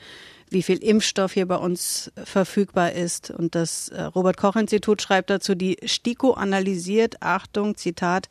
wie 0.49 0.63
viel 0.63 0.77
Impfstoff 0.77 1.33
hier 1.33 1.47
bei 1.47 1.57
uns 1.57 2.11
verfügbar 2.23 2.91
ist. 2.93 3.31
Und 3.31 3.55
das 3.55 3.89
äh, 3.89 4.03
Robert 4.03 4.37
Koch 4.37 4.55
Institut 4.55 5.01
schreibt 5.01 5.29
dazu, 5.29 5.55
die 5.55 5.77
STIKO 5.83 6.33
analysiert, 6.33 7.21
Achtung, 7.21 7.75
Zitat, 7.75 8.29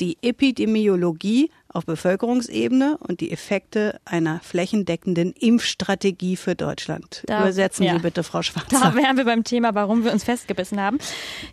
die 0.00 0.18
Epidemiologie 0.22 1.50
auf 1.68 1.86
Bevölkerungsebene 1.86 2.98
und 2.98 3.20
die 3.20 3.32
Effekte 3.32 4.00
einer 4.04 4.40
flächendeckenden 4.40 5.32
Impfstrategie 5.32 6.36
für 6.36 6.54
Deutschland. 6.54 7.22
Da, 7.26 7.40
Übersetzen 7.40 7.84
ja. 7.84 7.94
Sie 7.94 8.00
bitte, 8.00 8.22
Frau 8.22 8.42
Schwarzer. 8.42 8.80
Da 8.80 8.94
wären 8.94 9.16
wir 9.16 9.24
beim 9.24 9.44
Thema, 9.44 9.74
warum 9.74 10.04
wir 10.04 10.12
uns 10.12 10.24
festgebissen 10.24 10.80
haben. 10.80 10.98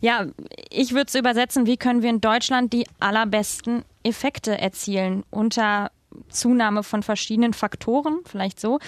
Ja, 0.01 0.27
ich 0.69 0.91
würde 0.91 1.07
es 1.07 1.15
übersetzen, 1.15 1.65
wie 1.65 1.77
können 1.77 2.01
wir 2.01 2.09
in 2.09 2.21
Deutschland 2.21 2.73
die 2.73 2.85
allerbesten 2.99 3.83
Effekte 4.03 4.57
erzielen 4.57 5.23
unter 5.29 5.91
Zunahme 6.29 6.83
von 6.83 7.03
verschiedenen 7.03 7.53
Faktoren, 7.53 8.19
vielleicht 8.25 8.59
so. 8.59 8.79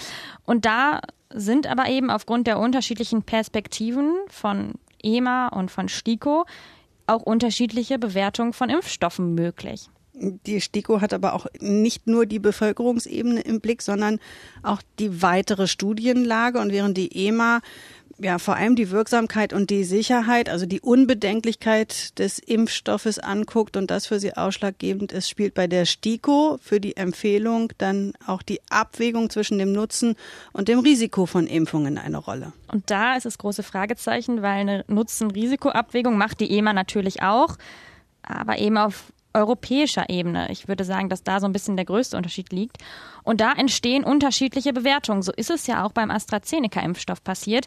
Und 0.44 0.64
da 0.64 1.00
sind 1.30 1.66
aber 1.66 1.88
eben 1.88 2.10
aufgrund 2.10 2.46
der 2.46 2.58
unterschiedlichen 2.58 3.22
Perspektiven 3.22 4.14
von 4.28 4.74
EMA 5.02 5.48
und 5.48 5.70
von 5.70 5.88
STIKO 5.88 6.46
auch 7.06 7.22
unterschiedliche 7.22 7.98
Bewertungen 7.98 8.52
von 8.52 8.70
Impfstoffen 8.70 9.34
möglich. 9.34 9.88
Die 10.18 10.60
STIKO 10.62 11.02
hat 11.02 11.12
aber 11.12 11.34
auch 11.34 11.46
nicht 11.60 12.06
nur 12.06 12.24
die 12.24 12.38
Bevölkerungsebene 12.38 13.42
im 13.42 13.60
Blick, 13.60 13.82
sondern 13.82 14.18
auch 14.62 14.80
die 14.98 15.20
weitere 15.20 15.66
Studienlage. 15.66 16.58
Und 16.58 16.72
während 16.72 16.96
die 16.96 17.26
EMA 17.26 17.60
ja 18.18 18.38
vor 18.38 18.56
allem 18.56 18.76
die 18.76 18.90
Wirksamkeit 18.90 19.52
und 19.52 19.70
die 19.70 19.84
Sicherheit, 19.84 20.48
also 20.48 20.66
die 20.66 20.80
Unbedenklichkeit 20.80 22.18
des 22.18 22.38
Impfstoffes 22.38 23.18
anguckt 23.18 23.76
und 23.76 23.90
das 23.90 24.06
für 24.06 24.18
sie 24.18 24.36
ausschlaggebend 24.36 25.12
ist, 25.12 25.28
spielt 25.28 25.54
bei 25.54 25.66
der 25.66 25.84
STIKO 25.84 26.58
für 26.62 26.80
die 26.80 26.96
Empfehlung 26.96 27.72
dann 27.78 28.12
auch 28.26 28.42
die 28.42 28.60
Abwägung 28.70 29.30
zwischen 29.30 29.58
dem 29.58 29.72
Nutzen 29.72 30.16
und 30.52 30.68
dem 30.68 30.78
Risiko 30.78 31.26
von 31.26 31.46
Impfungen 31.46 31.98
eine 31.98 32.18
Rolle. 32.18 32.52
Und 32.68 32.90
da 32.90 33.16
ist 33.16 33.26
das 33.26 33.38
große 33.38 33.62
Fragezeichen, 33.62 34.42
weil 34.42 34.60
eine 34.60 34.84
Nutzen-Risiko-Abwägung 34.88 36.16
macht 36.16 36.40
die 36.40 36.50
EMA 36.56 36.72
natürlich 36.72 37.22
auch, 37.22 37.56
aber 38.22 38.58
eben 38.58 38.78
auf 38.78 39.12
europäischer 39.36 40.08
Ebene. 40.08 40.50
Ich 40.50 40.66
würde 40.66 40.84
sagen, 40.84 41.10
dass 41.10 41.22
da 41.22 41.40
so 41.40 41.46
ein 41.46 41.52
bisschen 41.52 41.76
der 41.76 41.84
größte 41.84 42.16
Unterschied 42.16 42.52
liegt. 42.52 42.78
Und 43.22 43.42
da 43.42 43.52
entstehen 43.52 44.02
unterschiedliche 44.02 44.72
Bewertungen. 44.72 45.22
So 45.22 45.30
ist 45.32 45.50
es 45.50 45.66
ja 45.66 45.84
auch 45.84 45.92
beim 45.92 46.10
AstraZeneca-Impfstoff 46.10 47.22
passiert. 47.22 47.66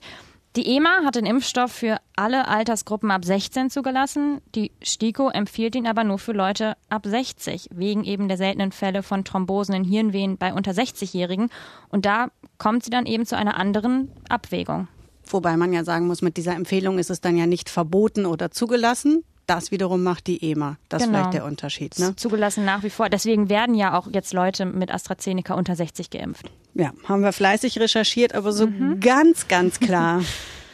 Die 0.55 0.75
EMA 0.75 1.03
hat 1.05 1.15
den 1.15 1.27
Impfstoff 1.27 1.71
für 1.71 1.97
alle 2.15 2.47
Altersgruppen 2.47 3.11
ab 3.11 3.23
16 3.23 3.69
zugelassen. 3.69 4.41
Die 4.55 4.71
STIKO 4.81 5.29
empfiehlt 5.29 5.75
ihn 5.75 5.85
aber 5.85 6.03
nur 6.03 6.17
für 6.17 6.31
Leute 6.31 6.75
ab 6.89 7.05
60, 7.05 7.69
wegen 7.71 8.03
eben 8.03 8.27
der 8.27 8.37
seltenen 8.37 8.71
Fälle 8.71 9.03
von 9.03 9.23
Thrombosen 9.23 9.75
in 9.75 9.83
Hirnvenen 9.83 10.37
bei 10.37 10.51
unter 10.51 10.71
60-Jährigen. 10.71 11.49
Und 11.89 12.05
da 12.05 12.29
kommt 12.57 12.83
sie 12.83 12.89
dann 12.89 13.05
eben 13.05 13.27
zu 13.27 13.37
einer 13.37 13.57
anderen 13.57 14.11
Abwägung. 14.27 14.87
Wobei 15.27 15.55
man 15.55 15.71
ja 15.71 15.83
sagen 15.83 16.07
muss, 16.07 16.23
mit 16.23 16.37
dieser 16.37 16.55
Empfehlung 16.55 16.97
ist 16.97 17.11
es 17.11 17.21
dann 17.21 17.37
ja 17.37 17.45
nicht 17.45 17.69
verboten 17.69 18.25
oder 18.25 18.49
zugelassen. 18.49 19.23
Das 19.49 19.71
wiederum 19.71 20.03
macht 20.03 20.27
die 20.27 20.51
EMA. 20.51 20.77
Das 20.89 21.01
genau. 21.01 21.11
ist 21.11 21.17
vielleicht 21.17 21.33
der 21.33 21.45
Unterschied. 21.45 21.97
Ne? 21.97 22.15
Zugelassen 22.15 22.65
nach 22.65 22.83
wie 22.83 22.91
vor. 22.91 23.09
Deswegen 23.09 23.49
werden 23.49 23.73
ja 23.73 23.97
auch 23.97 24.07
jetzt 24.11 24.31
Leute 24.31 24.65
mit 24.65 24.93
AstraZeneca 24.93 25.55
unter 25.55 25.75
60 25.75 26.11
geimpft. 26.11 26.51
Ja, 26.75 26.93
haben 27.05 27.23
wir 27.23 27.31
fleißig 27.31 27.79
recherchiert, 27.79 28.35
aber 28.35 28.51
so 28.51 28.67
mhm. 28.67 28.99
ganz, 28.99 29.47
ganz 29.47 29.79
klar 29.79 30.21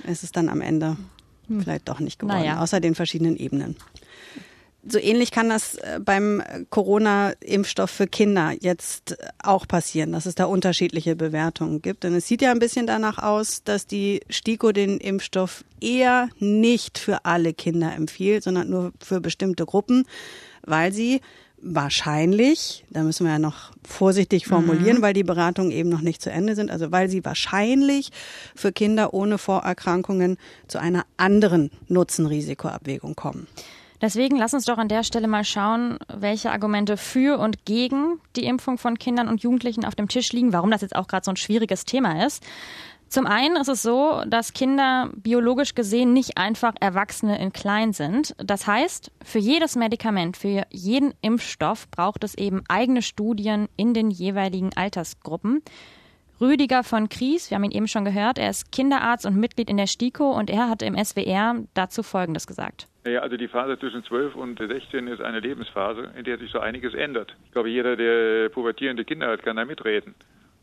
ist 0.06 0.24
es 0.24 0.34
dann 0.34 0.50
am 0.50 0.60
Ende 0.60 0.98
vielleicht 1.48 1.88
doch 1.88 2.02
nicht 2.02 2.20
geworden, 2.20 2.40
naja. 2.40 2.62
außer 2.62 2.82
den 2.82 2.96
verschiedenen 2.96 3.38
Ebenen. 3.38 3.78
So 4.88 5.00
ähnlich 5.00 5.32
kann 5.32 5.50
das 5.50 5.76
äh, 5.76 6.00
beim 6.04 6.44
Corona-Impfstoff 6.70 7.90
für 7.90 8.08
Kinder 8.08 8.54
jetzt 8.60 9.18
auch 9.42 9.68
passieren, 9.68 10.12
dass 10.12 10.26
es 10.26 10.36
da 10.36 10.46
unterschiedliche 10.46 11.16
Bewertungen 11.16 11.82
gibt. 11.82 12.04
Denn 12.04 12.14
es 12.14 12.28
sieht 12.28 12.42
ja 12.42 12.52
ein 12.52 12.60
bisschen 12.60 12.86
danach 12.86 13.18
aus, 13.18 13.64
dass 13.64 13.88
die 13.88 14.22
STIKO 14.30 14.72
den 14.72 15.00
Impfstoff 15.00 15.64
eher 15.82 16.30
nicht 16.40 17.00
für 17.00 17.26
alle 17.26 17.54
Kinder 17.54 17.94
empfiehlt, 17.96 18.44
sondern 18.44 18.70
nur 18.70 18.94
für 19.04 19.22
bestimmte 19.22 19.66
Gruppen, 19.66 20.06
weil 20.64 20.94
sie 20.94 21.22
wahrscheinlich, 21.66 22.86
da 22.92 23.02
müssen 23.02 23.26
wir 23.26 23.34
ja 23.34 23.40
noch 23.40 23.72
vorsichtig 23.84 24.46
formulieren, 24.46 24.98
mhm. 24.98 25.02
weil 25.02 25.14
die 25.14 25.24
Beratungen 25.24 25.72
eben 25.72 25.90
noch 25.90 26.02
nicht 26.02 26.22
zu 26.22 26.30
Ende 26.30 26.56
sind, 26.56 26.70
also 26.70 26.92
weil 26.92 27.10
sie 27.10 27.26
wahrscheinlich 27.26 28.12
für 28.56 28.72
Kinder 28.72 29.14
ohne 29.14 29.40
Vorerkrankungen 29.40 30.38
zu 30.68 30.78
einer 30.78 31.06
anderen 31.18 31.72
Nutzen-Risikoabwägung 31.88 33.16
kommen. 33.16 33.48
Deswegen 34.06 34.38
lass 34.38 34.54
uns 34.54 34.66
doch 34.66 34.78
an 34.78 34.88
der 34.88 35.02
Stelle 35.02 35.28
mal 35.28 35.44
schauen, 35.44 35.98
welche 36.16 36.52
Argumente 36.52 36.96
für 36.96 37.40
und 37.40 37.66
gegen 37.66 38.22
die 38.36 38.46
Impfung 38.46 38.78
von 38.78 39.00
Kindern 39.00 39.28
und 39.28 39.42
Jugendlichen 39.42 39.84
auf 39.84 39.96
dem 39.96 40.08
Tisch 40.08 40.32
liegen, 40.32 40.54
warum 40.54 40.70
das 40.70 40.82
jetzt 40.82 40.96
auch 40.96 41.08
gerade 41.08 41.26
so 41.26 41.32
ein 41.32 41.38
schwieriges 41.38 41.86
Thema 41.86 42.24
ist. 42.24 42.44
Zum 43.10 43.26
einen 43.26 43.56
ist 43.56 43.68
es 43.68 43.82
so, 43.82 44.22
dass 44.28 44.54
Kinder 44.54 45.10
biologisch 45.16 45.74
gesehen 45.74 46.14
nicht 46.14 46.38
einfach 46.38 46.76
Erwachsene 46.80 47.40
in 47.40 47.52
klein 47.52 47.94
sind. 47.94 48.36
Das 48.38 48.68
heißt, 48.68 49.10
für 49.24 49.40
jedes 49.40 49.76
Medikament, 49.76 50.38
für 50.38 50.68
jeden 50.70 51.16
Impfstoff 51.22 51.90
braucht 51.90 52.24
es 52.24 52.36
eben 52.36 52.62
eigene 52.68 53.02
Studien 53.02 53.70
in 53.76 53.96
den 53.96 54.12
jeweiligen 54.12 54.70
Altersgruppen. 54.78 55.64
Rüdiger 56.40 56.84
von 56.84 57.10
Kries, 57.10 57.50
wir 57.50 57.56
haben 57.56 57.64
ihn 57.64 57.72
eben 57.72 57.88
schon 57.88 58.06
gehört, 58.06 58.38
er 58.38 58.52
ist 58.52 58.72
Kinderarzt 58.72 59.26
und 59.26 59.36
Mitglied 59.36 59.68
in 59.68 59.78
der 59.78 59.88
STIKO 59.88 60.32
und 60.32 60.52
er 60.52 60.70
hat 60.70 60.84
im 60.84 60.96
SWR 60.96 61.56
dazu 61.74 62.04
Folgendes 62.04 62.46
gesagt. 62.46 62.88
Naja, 63.06 63.20
also 63.20 63.38
die 63.38 63.48
Phase 63.48 63.78
zwischen 63.78 64.04
12 64.04 64.36
und 64.36 64.58
16 64.58 65.06
ist 65.08 65.22
eine 65.22 65.40
Lebensphase, 65.40 66.12
in 66.18 66.24
der 66.24 66.40
sich 66.40 66.52
so 66.52 66.60
einiges 66.60 66.96
ändert. 66.96 67.36
Ich 67.46 67.52
glaube, 67.52 67.70
jeder, 67.70 67.96
der 67.96 68.50
pubertierende 68.50 69.06
Kinder 69.06 69.28
hat, 69.28 69.44
kann 69.44 69.58
da 69.58 69.64
mitreden. 69.64 70.16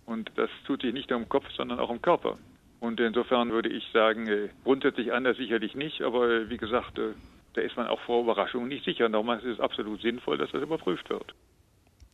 Und 0.07 0.33
das 0.35 0.51
tut 0.67 0.83
sich 0.83 0.93
nicht 0.93 1.09
nur 1.09 1.21
im 1.21 1.29
Kopf, 1.29 1.47
sondern 1.57 1.79
auch 1.79 1.91
im 1.91 2.03
Körper. 2.03 2.37
Und 2.81 2.99
insofern 2.99 3.53
würde 3.53 3.69
ich 3.69 3.89
sagen, 3.93 4.27
äh, 4.27 4.49
grundsätzlich 4.65 5.13
anders 5.13 5.37
sicherlich 5.37 5.77
nicht, 5.77 6.03
aber 6.03 6.29
äh, 6.29 6.51
wie 6.51 6.57
gesagt, 6.57 6.99
äh, 6.99 7.13
da 7.55 7.61
ist 7.61 7.77
man 7.77 7.87
auch 7.87 8.01
vor 8.01 8.25
Überraschungen 8.25 8.69
nicht 8.69 8.85
sicher. 8.85 9.09
Darum 9.09 9.31
ist 9.31 9.45
es 9.45 9.61
absolut 9.61 10.03
sinnvoll, 10.03 10.37
dass 10.37 10.51
das 10.51 10.63
überprüft 10.63 11.09
wird 11.11 11.33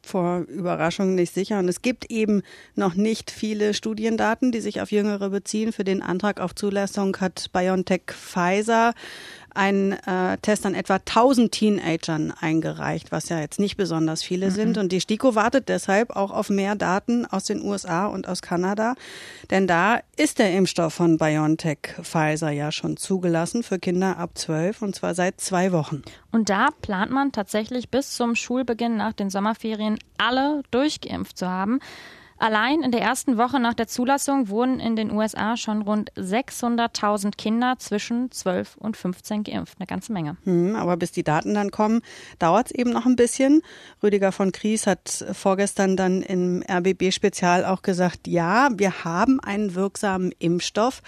vor 0.08 0.40
Überraschungen 0.48 1.14
nicht 1.14 1.34
sicher. 1.34 1.58
Und 1.58 1.68
es 1.68 1.82
gibt 1.82 2.10
eben 2.10 2.42
noch 2.74 2.94
nicht 2.94 3.30
viele 3.30 3.74
Studiendaten, 3.74 4.52
die 4.52 4.60
sich 4.60 4.80
auf 4.80 4.90
Jüngere 4.90 5.30
beziehen. 5.30 5.72
Für 5.72 5.84
den 5.84 6.02
Antrag 6.02 6.40
auf 6.40 6.54
Zulassung 6.54 7.16
hat 7.20 7.50
BioNTech 7.52 8.02
Pfizer 8.06 8.94
einen 9.54 9.92
äh, 9.92 10.38
Test 10.38 10.66
an 10.66 10.74
etwa 10.74 10.94
1000 10.94 11.52
Teenagern 11.52 12.32
eingereicht, 12.38 13.12
was 13.12 13.28
ja 13.28 13.40
jetzt 13.40 13.58
nicht 13.58 13.76
besonders 13.76 14.22
viele 14.22 14.46
mhm. 14.46 14.50
sind. 14.50 14.78
Und 14.78 14.92
die 14.92 15.00
STIKO 15.00 15.34
wartet 15.34 15.68
deshalb 15.68 16.16
auch 16.16 16.30
auf 16.30 16.50
mehr 16.50 16.74
Daten 16.74 17.26
aus 17.26 17.44
den 17.44 17.62
USA 17.62 18.06
und 18.06 18.28
aus 18.28 18.42
Kanada. 18.42 18.94
Denn 19.50 19.66
da 19.66 20.00
ist 20.16 20.38
der 20.38 20.52
Impfstoff 20.52 20.94
von 20.94 21.18
BioNTech 21.18 21.78
Pfizer 22.02 22.50
ja 22.50 22.72
schon 22.72 22.96
zugelassen 22.96 23.62
für 23.62 23.78
Kinder 23.78 24.18
ab 24.18 24.30
12 24.34 24.82
und 24.82 24.94
zwar 24.94 25.14
seit 25.14 25.40
zwei 25.40 25.72
Wochen. 25.72 26.02
Und 26.30 26.50
da 26.50 26.68
plant 26.82 27.10
man 27.10 27.32
tatsächlich 27.32 27.88
bis 27.88 28.14
zum 28.14 28.34
Schulbeginn 28.34 28.96
nach 28.96 29.12
den 29.12 29.30
Sommerferien 29.30 29.98
alle 30.18 30.62
durchgeimpft 30.70 31.38
zu 31.38 31.48
haben. 31.48 31.80
Allein 32.38 32.82
in 32.82 32.92
der 32.92 33.00
ersten 33.00 33.36
Woche 33.36 33.58
nach 33.58 33.74
der 33.74 33.88
Zulassung 33.88 34.48
wurden 34.48 34.78
in 34.78 34.94
den 34.94 35.10
USA 35.10 35.56
schon 35.56 35.82
rund 35.82 36.12
600.000 36.12 37.36
Kinder 37.36 37.74
zwischen 37.78 38.30
12 38.30 38.76
und 38.76 38.96
15 38.96 39.42
geimpft. 39.42 39.78
Eine 39.78 39.86
ganze 39.86 40.12
Menge. 40.12 40.36
Hm, 40.44 40.76
aber 40.76 40.96
bis 40.96 41.10
die 41.10 41.24
Daten 41.24 41.54
dann 41.54 41.70
kommen, 41.70 42.00
dauert 42.38 42.66
es 42.66 42.72
eben 42.72 42.90
noch 42.90 43.06
ein 43.06 43.16
bisschen. 43.16 43.62
Rüdiger 44.02 44.30
von 44.30 44.52
Kries 44.52 44.86
hat 44.86 45.24
vorgestern 45.32 45.96
dann 45.96 46.22
im 46.22 46.62
RBB-Spezial 46.68 47.64
auch 47.64 47.82
gesagt, 47.82 48.28
ja, 48.28 48.68
wir 48.76 49.04
haben 49.04 49.40
einen 49.40 49.74
wirksamen 49.74 50.32
Impfstoff, 50.38 51.02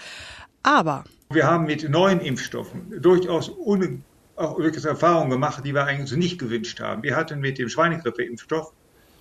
aber 0.63 1.05
wir 1.29 1.47
haben 1.47 1.65
mit 1.65 1.89
neuen 1.89 2.19
Impfstoffen 2.19 3.01
durchaus 3.01 3.49
un 3.49 4.03
auch 4.35 4.57
wirklich 4.57 4.83
Erfahrungen 4.85 5.29
gemacht, 5.29 5.63
die 5.65 5.73
wir 5.73 5.85
eigentlich 5.85 6.17
nicht 6.17 6.39
gewünscht 6.39 6.79
haben. 6.79 7.03
Wir 7.03 7.15
hatten 7.15 7.39
mit 7.39 7.57
dem 7.57 7.69
Schweinegrippe-Impfstoff 7.69 8.73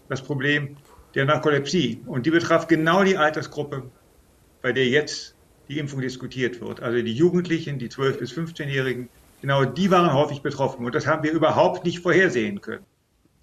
das 0.09 0.23
Problem, 0.23 0.77
der 1.15 1.25
Narkolepsie. 1.25 2.01
Und 2.07 2.27
die 2.27 2.31
betraf 2.31 2.67
genau 2.67 3.05
die 3.05 3.17
Altersgruppe, 3.17 3.91
bei 4.63 4.73
der 4.73 4.87
jetzt 4.89 5.35
die 5.69 5.79
Impfung 5.79 6.01
diskutiert 6.01 6.61
wird. 6.61 6.81
Also 6.81 7.01
die 7.03 7.13
Jugendlichen, 7.13 7.79
die 7.79 7.89
12- 7.89 8.19
bis 8.19 8.33
15-Jährigen, 8.33 9.09
genau 9.41 9.65
die 9.65 9.91
waren 9.91 10.13
häufig 10.13 10.43
betroffen. 10.43 10.85
Und 10.85 10.95
das 10.95 11.07
haben 11.07 11.23
wir 11.23 11.33
überhaupt 11.33 11.85
nicht 11.85 12.01
vorhersehen 12.01 12.61
können. 12.61 12.85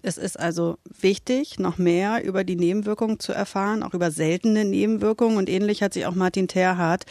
Es 0.00 0.16
ist 0.16 0.38
also 0.38 0.78
wichtig, 1.00 1.58
noch 1.58 1.76
mehr 1.76 2.24
über 2.24 2.44
die 2.44 2.54
Nebenwirkungen 2.54 3.18
zu 3.18 3.32
erfahren, 3.32 3.82
auch 3.82 3.94
über 3.94 4.12
seltene 4.12 4.64
Nebenwirkungen. 4.64 5.36
Und 5.36 5.48
ähnlich 5.48 5.82
hat 5.82 5.92
sich 5.92 6.06
auch 6.06 6.14
Martin 6.14 6.46
Terhardt, 6.46 7.04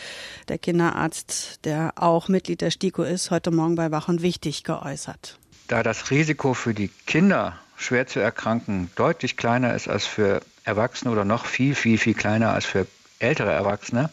der 0.47 0.57
Kinderarzt, 0.57 1.65
der 1.65 1.93
auch 1.97 2.29
Mitglied 2.29 2.61
der 2.61 2.71
STIKO 2.71 3.03
ist, 3.03 3.29
heute 3.29 3.51
Morgen 3.51 3.75
bei 3.75 3.91
Wach 3.91 4.07
und 4.07 4.21
Wichtig 4.21 4.63
geäußert. 4.63 5.37
Da 5.67 5.83
das 5.83 6.11
Risiko 6.11 6.53
für 6.53 6.73
die 6.73 6.89
Kinder 7.05 7.59
schwer 7.77 8.07
zu 8.07 8.19
erkranken 8.19 8.89
deutlich 8.96 9.38
kleiner 9.38 9.74
ist 9.74 9.88
als 9.88 10.05
für 10.05 10.41
Erwachsene 10.65 11.12
oder 11.12 11.24
noch 11.24 11.46
viel, 11.46 11.75
viel, 11.75 11.98
viel 11.98 12.13
kleiner 12.13 12.53
als 12.53 12.65
für 12.65 12.88
ältere 13.19 13.51
Erwachsene, 13.51 14.10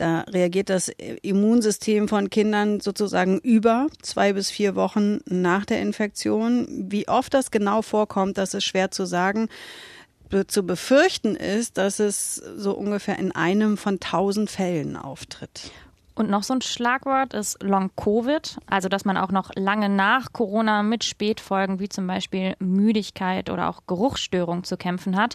Da 0.00 0.20
reagiert 0.20 0.70
das 0.70 0.88
Immunsystem 0.88 2.08
von 2.08 2.30
Kindern 2.30 2.80
sozusagen 2.80 3.38
über 3.40 3.88
zwei 4.00 4.32
bis 4.32 4.50
vier 4.50 4.74
Wochen 4.74 5.18
nach 5.26 5.66
der 5.66 5.82
Infektion. 5.82 6.86
Wie 6.88 7.06
oft 7.06 7.34
das 7.34 7.50
genau 7.50 7.82
vorkommt, 7.82 8.38
das 8.38 8.54
ist 8.54 8.64
schwer 8.64 8.90
zu 8.90 9.04
sagen. 9.04 9.50
Zu 10.46 10.62
befürchten 10.62 11.36
ist, 11.36 11.76
dass 11.76 11.98
es 11.98 12.36
so 12.36 12.72
ungefähr 12.72 13.18
in 13.18 13.32
einem 13.32 13.76
von 13.76 14.00
tausend 14.00 14.48
Fällen 14.48 14.96
auftritt. 14.96 15.70
Und 16.14 16.30
noch 16.30 16.44
so 16.44 16.54
ein 16.54 16.62
Schlagwort 16.62 17.34
ist 17.34 17.62
Long-Covid, 17.62 18.56
also 18.70 18.88
dass 18.88 19.04
man 19.04 19.18
auch 19.18 19.30
noch 19.30 19.50
lange 19.54 19.90
nach 19.90 20.32
Corona 20.32 20.82
mit 20.82 21.04
Spätfolgen 21.04 21.78
wie 21.78 21.90
zum 21.90 22.06
Beispiel 22.06 22.54
Müdigkeit 22.58 23.50
oder 23.50 23.68
auch 23.68 23.82
Geruchsstörungen 23.86 24.64
zu 24.64 24.78
kämpfen 24.78 25.16
hat. 25.16 25.34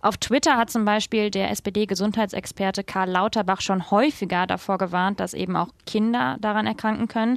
Auf 0.00 0.16
Twitter 0.16 0.56
hat 0.56 0.70
zum 0.70 0.84
Beispiel 0.84 1.30
der 1.30 1.50
SPD-Gesundheitsexperte 1.50 2.84
Karl 2.84 3.10
Lauterbach 3.10 3.60
schon 3.60 3.90
häufiger 3.90 4.46
davor 4.46 4.78
gewarnt, 4.78 5.18
dass 5.18 5.34
eben 5.34 5.56
auch 5.56 5.68
Kinder 5.86 6.36
daran 6.40 6.66
erkranken 6.66 7.08
können. 7.08 7.36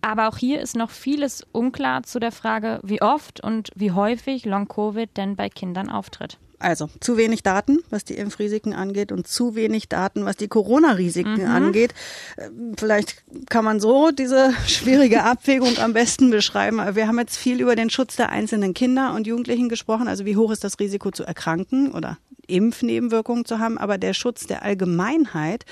Aber 0.00 0.28
auch 0.28 0.36
hier 0.36 0.60
ist 0.60 0.74
noch 0.74 0.90
vieles 0.90 1.46
unklar 1.52 2.02
zu 2.02 2.18
der 2.18 2.32
Frage, 2.32 2.80
wie 2.82 3.00
oft 3.00 3.42
und 3.42 3.70
wie 3.76 3.92
häufig 3.92 4.44
Long-Covid 4.44 5.16
denn 5.16 5.36
bei 5.36 5.48
Kindern 5.48 5.88
auftritt. 5.88 6.38
Also 6.62 6.88
zu 7.00 7.16
wenig 7.16 7.42
Daten, 7.42 7.80
was 7.90 8.04
die 8.04 8.14
Impfrisiken 8.14 8.72
angeht 8.72 9.10
und 9.10 9.26
zu 9.26 9.54
wenig 9.54 9.88
Daten, 9.88 10.24
was 10.24 10.36
die 10.36 10.48
Corona-Risiken 10.48 11.42
mhm. 11.42 11.50
angeht. 11.50 11.92
Ähm, 12.38 12.74
vielleicht 12.78 13.24
kann 13.50 13.64
man 13.64 13.80
so 13.80 14.10
diese 14.10 14.52
schwierige 14.66 15.24
Abwägung 15.24 15.78
am 15.78 15.92
besten 15.92 16.30
beschreiben. 16.30 16.80
Wir 16.94 17.08
haben 17.08 17.18
jetzt 17.18 17.36
viel 17.36 17.60
über 17.60 17.74
den 17.74 17.90
Schutz 17.90 18.16
der 18.16 18.30
einzelnen 18.30 18.74
Kinder 18.74 19.14
und 19.14 19.26
Jugendlichen 19.26 19.68
gesprochen. 19.68 20.06
Also 20.06 20.24
wie 20.24 20.36
hoch 20.36 20.52
ist 20.52 20.64
das 20.64 20.78
Risiko 20.78 21.10
zu 21.10 21.24
erkranken 21.24 21.92
oder 21.92 22.18
Impfnebenwirkungen 22.46 23.44
zu 23.44 23.58
haben. 23.58 23.76
Aber 23.78 23.98
der 23.98 24.14
Schutz 24.14 24.46
der 24.46 24.62
Allgemeinheit, 24.62 25.64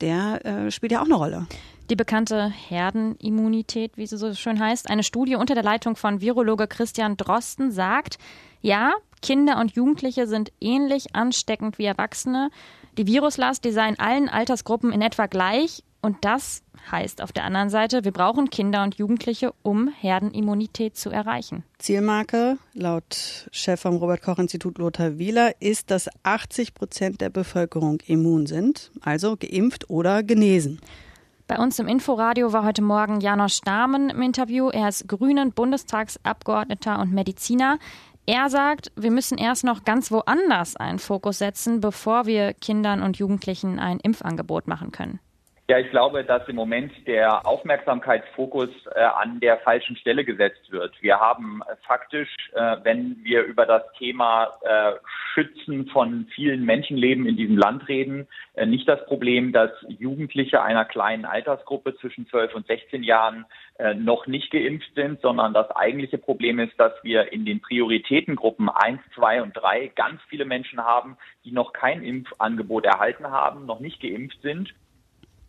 der 0.00 0.44
äh, 0.44 0.70
spielt 0.70 0.92
ja 0.92 1.00
auch 1.00 1.06
eine 1.06 1.14
Rolle. 1.14 1.46
Die 1.90 1.96
bekannte 1.96 2.52
Herdenimmunität, 2.68 3.96
wie 3.96 4.06
sie 4.06 4.16
so 4.16 4.32
schön 4.34 4.60
heißt. 4.60 4.88
Eine 4.88 5.02
Studie 5.02 5.34
unter 5.34 5.54
der 5.54 5.64
Leitung 5.64 5.96
von 5.96 6.20
Virologe 6.20 6.68
Christian 6.68 7.16
Drosten 7.16 7.72
sagt, 7.72 8.16
ja, 8.62 8.92
Kinder 9.22 9.58
und 9.58 9.72
Jugendliche 9.72 10.26
sind 10.26 10.52
ähnlich 10.60 11.14
ansteckend 11.14 11.78
wie 11.78 11.84
Erwachsene. 11.84 12.50
Die 12.96 13.06
Viruslast, 13.06 13.64
die 13.64 13.72
sei 13.72 13.88
in 13.88 13.98
allen 13.98 14.28
Altersgruppen 14.28 14.92
in 14.92 15.02
etwa 15.02 15.26
gleich. 15.26 15.82
Und 16.02 16.24
das 16.24 16.62
heißt 16.90 17.20
auf 17.20 17.30
der 17.30 17.44
anderen 17.44 17.68
Seite, 17.68 18.04
wir 18.04 18.12
brauchen 18.12 18.48
Kinder 18.48 18.82
und 18.82 18.94
Jugendliche, 18.94 19.52
um 19.62 19.88
Herdenimmunität 19.88 20.96
zu 20.96 21.10
erreichen. 21.10 21.62
Zielmarke 21.78 22.56
laut 22.72 23.48
Chef 23.52 23.80
vom 23.80 23.96
Robert 23.96 24.22
Koch 24.22 24.38
Institut 24.38 24.78
Lothar 24.78 25.18
Wieler 25.18 25.52
ist, 25.60 25.90
dass 25.90 26.08
80 26.22 26.72
Prozent 26.72 27.20
der 27.20 27.28
Bevölkerung 27.28 27.98
immun 28.06 28.46
sind, 28.46 28.90
also 29.02 29.36
geimpft 29.36 29.90
oder 29.90 30.22
genesen. 30.22 30.80
Bei 31.50 31.58
uns 31.58 31.80
im 31.80 31.88
Inforadio 31.88 32.52
war 32.52 32.64
heute 32.64 32.80
Morgen 32.80 33.20
Janosch 33.20 33.54
Stamen 33.54 34.08
im 34.08 34.22
Interview. 34.22 34.68
Er 34.68 34.88
ist 34.88 35.08
Grünen 35.08 35.50
Bundestagsabgeordneter 35.50 37.00
und 37.00 37.12
Mediziner. 37.12 37.80
Er 38.26 38.48
sagt, 38.48 38.92
wir 38.96 39.10
müssen 39.10 39.38
erst 39.38 39.64
noch 39.64 39.84
ganz 39.84 40.10
woanders 40.10 40.76
einen 40.76 40.98
Fokus 40.98 41.38
setzen, 41.38 41.80
bevor 41.80 42.26
wir 42.26 42.54
Kindern 42.54 43.02
und 43.02 43.18
Jugendlichen 43.18 43.78
ein 43.78 43.98
Impfangebot 43.98 44.68
machen 44.68 44.92
können. 44.92 45.20
Ja, 45.70 45.78
ich 45.78 45.90
glaube, 45.90 46.24
dass 46.24 46.48
im 46.48 46.56
Moment 46.56 46.90
der 47.06 47.46
Aufmerksamkeitsfokus 47.46 48.70
äh, 48.92 49.02
an 49.02 49.38
der 49.38 49.58
falschen 49.58 49.94
Stelle 49.94 50.24
gesetzt 50.24 50.72
wird. 50.72 51.00
Wir 51.00 51.20
haben 51.20 51.62
äh, 51.62 51.76
faktisch, 51.86 52.28
äh, 52.54 52.78
wenn 52.82 53.22
wir 53.22 53.44
über 53.44 53.66
das 53.66 53.84
Thema 53.96 54.48
äh, 54.62 54.94
Schützen 55.32 55.86
von 55.86 56.26
vielen 56.34 56.64
Menschenleben 56.64 57.24
in 57.24 57.36
diesem 57.36 57.56
Land 57.56 57.86
reden, 57.86 58.26
äh, 58.54 58.66
nicht 58.66 58.88
das 58.88 59.06
Problem, 59.06 59.52
dass 59.52 59.70
Jugendliche 59.86 60.60
einer 60.60 60.84
kleinen 60.84 61.24
Altersgruppe 61.24 61.96
zwischen 61.98 62.26
12 62.26 62.52
und 62.56 62.66
16 62.66 63.04
Jahren 63.04 63.46
noch 63.96 64.26
nicht 64.26 64.50
geimpft 64.50 64.94
sind, 64.94 65.22
sondern 65.22 65.54
das 65.54 65.70
eigentliche 65.70 66.18
Problem 66.18 66.58
ist, 66.58 66.78
dass 66.78 66.92
wir 67.02 67.32
in 67.32 67.46
den 67.46 67.62
Prioritätengruppen 67.62 68.68
1, 68.68 69.00
2 69.14 69.40
und 69.40 69.54
3 69.54 69.92
ganz 69.94 70.20
viele 70.28 70.44
Menschen 70.44 70.84
haben, 70.84 71.16
die 71.46 71.52
noch 71.52 71.72
kein 71.72 72.02
Impfangebot 72.02 72.84
erhalten 72.84 73.30
haben, 73.30 73.64
noch 73.64 73.80
nicht 73.80 74.02
geimpft 74.02 74.42
sind 74.42 74.74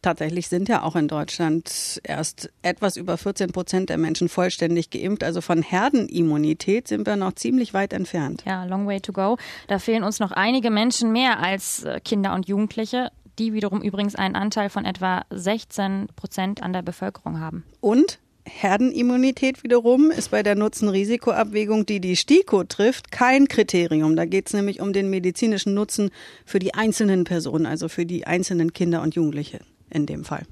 Tatsächlich 0.02 0.48
sind 0.48 0.68
ja 0.68 0.82
auch 0.82 0.96
in 0.96 1.08
Deutschland 1.08 2.02
erst 2.04 2.52
etwas 2.64 2.98
über 2.98 3.18
14 3.18 3.52
Prozent 3.52 3.90
der 3.90 4.00
Menschen 4.00 4.30
vollständig 4.30 4.90
geimpft. 4.90 5.24
Also 5.24 5.42
von 5.42 5.62
Herdenimmunität 5.62 6.88
sind 6.88 7.06
wir 7.06 7.16
noch 7.16 7.34
ziemlich 7.34 7.76
weit 7.76 7.94
entfernt. 7.94 8.44
Ja, 8.48 8.66
long 8.66 8.88
way 8.88 9.00
to 9.00 9.14
go. 9.14 9.38
Da 9.68 9.78
fehlen 9.78 10.04
uns 10.04 10.20
noch 10.20 10.32
einige 10.32 10.72
Menschen 10.72 11.12
mehr 11.12 11.40
als 11.40 11.84
äh, 11.84 12.00
Kinder 12.00 12.34
und 12.34 12.48
Jugendliche 12.48 13.10
die 13.40 13.54
wiederum 13.54 13.82
übrigens 13.82 14.16
einen 14.16 14.36
Anteil 14.36 14.70
von 14.70 14.86
etwa 14.86 15.24
16 15.32 16.10
Prozent 16.16 16.62
an 16.62 16.74
der 16.74 16.82
Bevölkerung 16.82 17.40
haben. 17.40 17.64
Und 17.80 18.20
Herdenimmunität 18.46 19.64
wiederum 19.64 20.12
ist 20.12 20.32
bei 20.32 20.44
der 20.44 20.56
Nutzen-Risiko-Abwägung, 20.56 21.86
die 21.86 22.00
die 22.00 22.16
STIKO 22.16 22.66
trifft, 22.66 23.12
kein 23.12 23.48
Kriterium. 23.48 24.16
Da 24.16 24.26
geht 24.26 24.48
es 24.48 24.54
nämlich 24.54 24.82
um 24.82 24.94
den 24.94 25.10
medizinischen 25.10 25.74
Nutzen 25.74 26.12
für 26.46 26.60
die 26.60 26.74
einzelnen 26.74 27.24
Personen, 27.24 27.66
also 27.66 27.88
für 27.88 28.06
die 28.06 28.28
einzelnen 28.28 28.74
Kinder 28.74 29.02
und 29.02 29.16
Jugendliche 29.16 29.62
in 29.92 30.06
dem 30.06 30.24
Fall. 30.24 30.44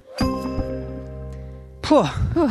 Puh. 1.82 2.06
Puh. 2.34 2.49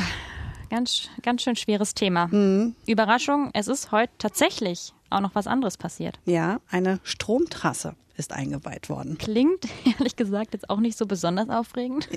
Ganz, 0.71 1.09
ganz 1.23 1.43
schön 1.43 1.57
schweres 1.57 1.95
Thema. 1.95 2.27
Mhm. 2.27 2.75
Überraschung, 2.87 3.51
es 3.55 3.69
ist 3.69 3.91
heute 3.93 4.13
tatsächlich 4.19 4.93
auch 5.11 5.21
noch 5.21 5.35
was 5.35 5.47
anderes 5.47 5.77
passiert. 5.77 6.19
Ja, 6.25 6.61
eine 6.71 7.01
Stromtrasse 7.03 7.95
ist 8.19 8.33
eingeweiht 8.33 8.89
worden. 8.89 9.17
Klingt 9.17 9.65
ehrlich 9.99 10.17
gesagt 10.17 10.53
jetzt 10.53 10.69
auch 10.69 10.81
nicht 10.81 10.99
so 10.99 11.07
besonders 11.07 11.49
aufregend. 11.49 12.09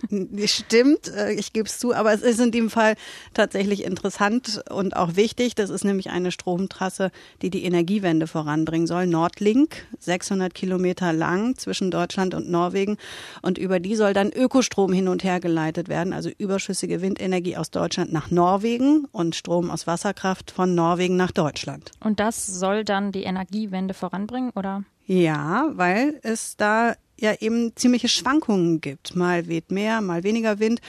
Stimmt, 0.45 1.08
äh, 1.10 1.32
ich 1.34 1.54
gebe 1.54 1.67
es 1.67 1.77
zu, 1.77 1.93
aber 1.93 2.12
es 2.12 2.21
ist 2.21 2.39
in 2.39 2.51
dem 2.51 2.69
Fall 2.69 2.95
tatsächlich 3.34 3.84
interessant 3.84 4.63
und 4.69 4.95
auch 4.95 5.15
wichtig. 5.15 5.56
Das 5.56 5.69
ist 5.69 5.86
nämlich 5.86 6.10
eine 6.10 6.32
Stromtrasse, 6.32 7.12
die 7.41 7.51
die 7.51 7.63
Energiewende 7.63 8.27
voranbringen 8.27 8.88
soll. 8.88 9.06
Nordlink, 9.06 9.86
600 9.99 10.54
Kilometer 10.54 11.13
lang 11.13 11.56
zwischen 11.58 11.91
Deutschland 11.91 12.34
und 12.34 12.49
Norwegen. 12.49 12.97
Und 13.43 13.60
über 13.60 13.80
die 13.80 13.95
soll 13.95 14.13
dann 14.13 14.32
Ökostrom 14.32 14.91
hin 14.91 15.08
und 15.08 15.23
her 15.23 15.39
geleitet 15.39 15.88
werden, 15.88 16.13
also 16.13 16.30
überschüssige 16.36 17.01
Windenergie 17.01 17.58
aus 17.58 17.69
Deutschland 17.69 18.12
nach 18.12 18.32
Norwegen 18.32 19.06
und 19.12 19.36
Strom 19.36 19.69
aus 19.69 19.86
Wasserkraft 19.86 20.49
von 20.49 20.73
Norwegen 20.73 21.15
nach 21.15 21.32
Deutschland. 21.32 21.91
Und 21.99 22.19
das 22.19 22.47
soll 22.47 22.81
dann 22.84 23.12
die 23.12 23.24
Energiewende 23.24 23.94
voranbringen, 23.94 24.52
oder? 24.56 24.84
Ja, 25.06 25.70
weil 25.74 26.20
es 26.24 26.56
da 26.58 26.96
ja 27.20 27.34
eben 27.39 27.76
ziemliche 27.76 28.08
Schwankungen 28.08 28.82
gibt. 28.82 29.15
Mal 29.15 29.48
weht 29.48 29.72
mehr, 29.72 30.02
mal 30.02 30.24
weniger 30.24 30.60
Wind. 30.60 30.82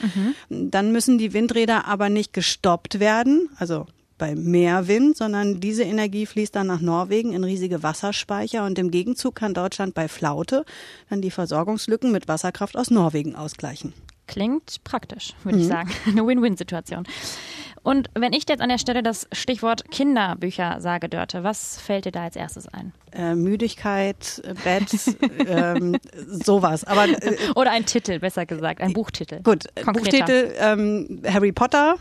Mhm. 0.49 0.71
Dann 0.71 0.91
müssen 0.91 1.17
die 1.17 1.33
Windräder 1.33 1.85
aber 1.87 2.09
nicht 2.09 2.33
gestoppt 2.33 2.99
werden, 2.99 3.49
also 3.57 3.85
bei 4.17 4.35
mehr 4.35 4.87
Wind, 4.87 5.17
sondern 5.17 5.59
diese 5.59 5.83
Energie 5.83 6.25
fließt 6.25 6.55
dann 6.55 6.67
nach 6.67 6.81
Norwegen 6.81 7.33
in 7.33 7.43
riesige 7.43 7.83
Wasserspeicher 7.83 8.65
und 8.65 8.79
im 8.79 8.91
Gegenzug 8.91 9.35
kann 9.35 9.53
Deutschland 9.53 9.93
bei 9.93 10.07
Flaute 10.07 10.65
dann 11.09 11.21
die 11.21 11.31
Versorgungslücken 11.31 12.11
mit 12.11 12.27
Wasserkraft 12.27 12.77
aus 12.77 12.89
Norwegen 12.89 13.35
ausgleichen. 13.35 13.93
Klingt 14.27 14.83
praktisch, 14.83 15.33
würde 15.43 15.57
mhm. 15.57 15.63
ich 15.63 15.67
sagen. 15.67 15.91
Eine 16.07 16.25
Win-Win-Situation. 16.25 17.05
Und 17.83 18.09
wenn 18.15 18.31
ich 18.31 18.45
jetzt 18.47 18.61
an 18.61 18.69
der 18.69 18.77
Stelle 18.77 19.03
das 19.03 19.27
Stichwort 19.33 19.91
Kinderbücher 19.91 20.79
sage, 20.79 21.09
Dörte, 21.09 21.43
was 21.43 21.77
fällt 21.77 22.05
dir 22.05 22.13
da 22.13 22.23
als 22.23 22.37
erstes 22.37 22.67
ein? 22.69 22.93
Äh, 23.11 23.35
Müdigkeit, 23.35 24.41
Bett, 24.63 25.17
ähm, 25.45 25.97
sowas. 26.25 26.85
Aber, 26.85 27.09
äh, 27.09 27.37
Oder 27.55 27.71
ein 27.71 27.85
Titel, 27.85 28.19
besser 28.19 28.45
gesagt, 28.45 28.79
ein 28.79 28.93
Buchtitel. 28.93 29.41
Gut, 29.43 29.65
Konkreter. 29.75 29.93
Buchtitel 29.93 30.53
ähm, 30.57 31.21
Harry 31.27 31.51
Potter. 31.51 31.95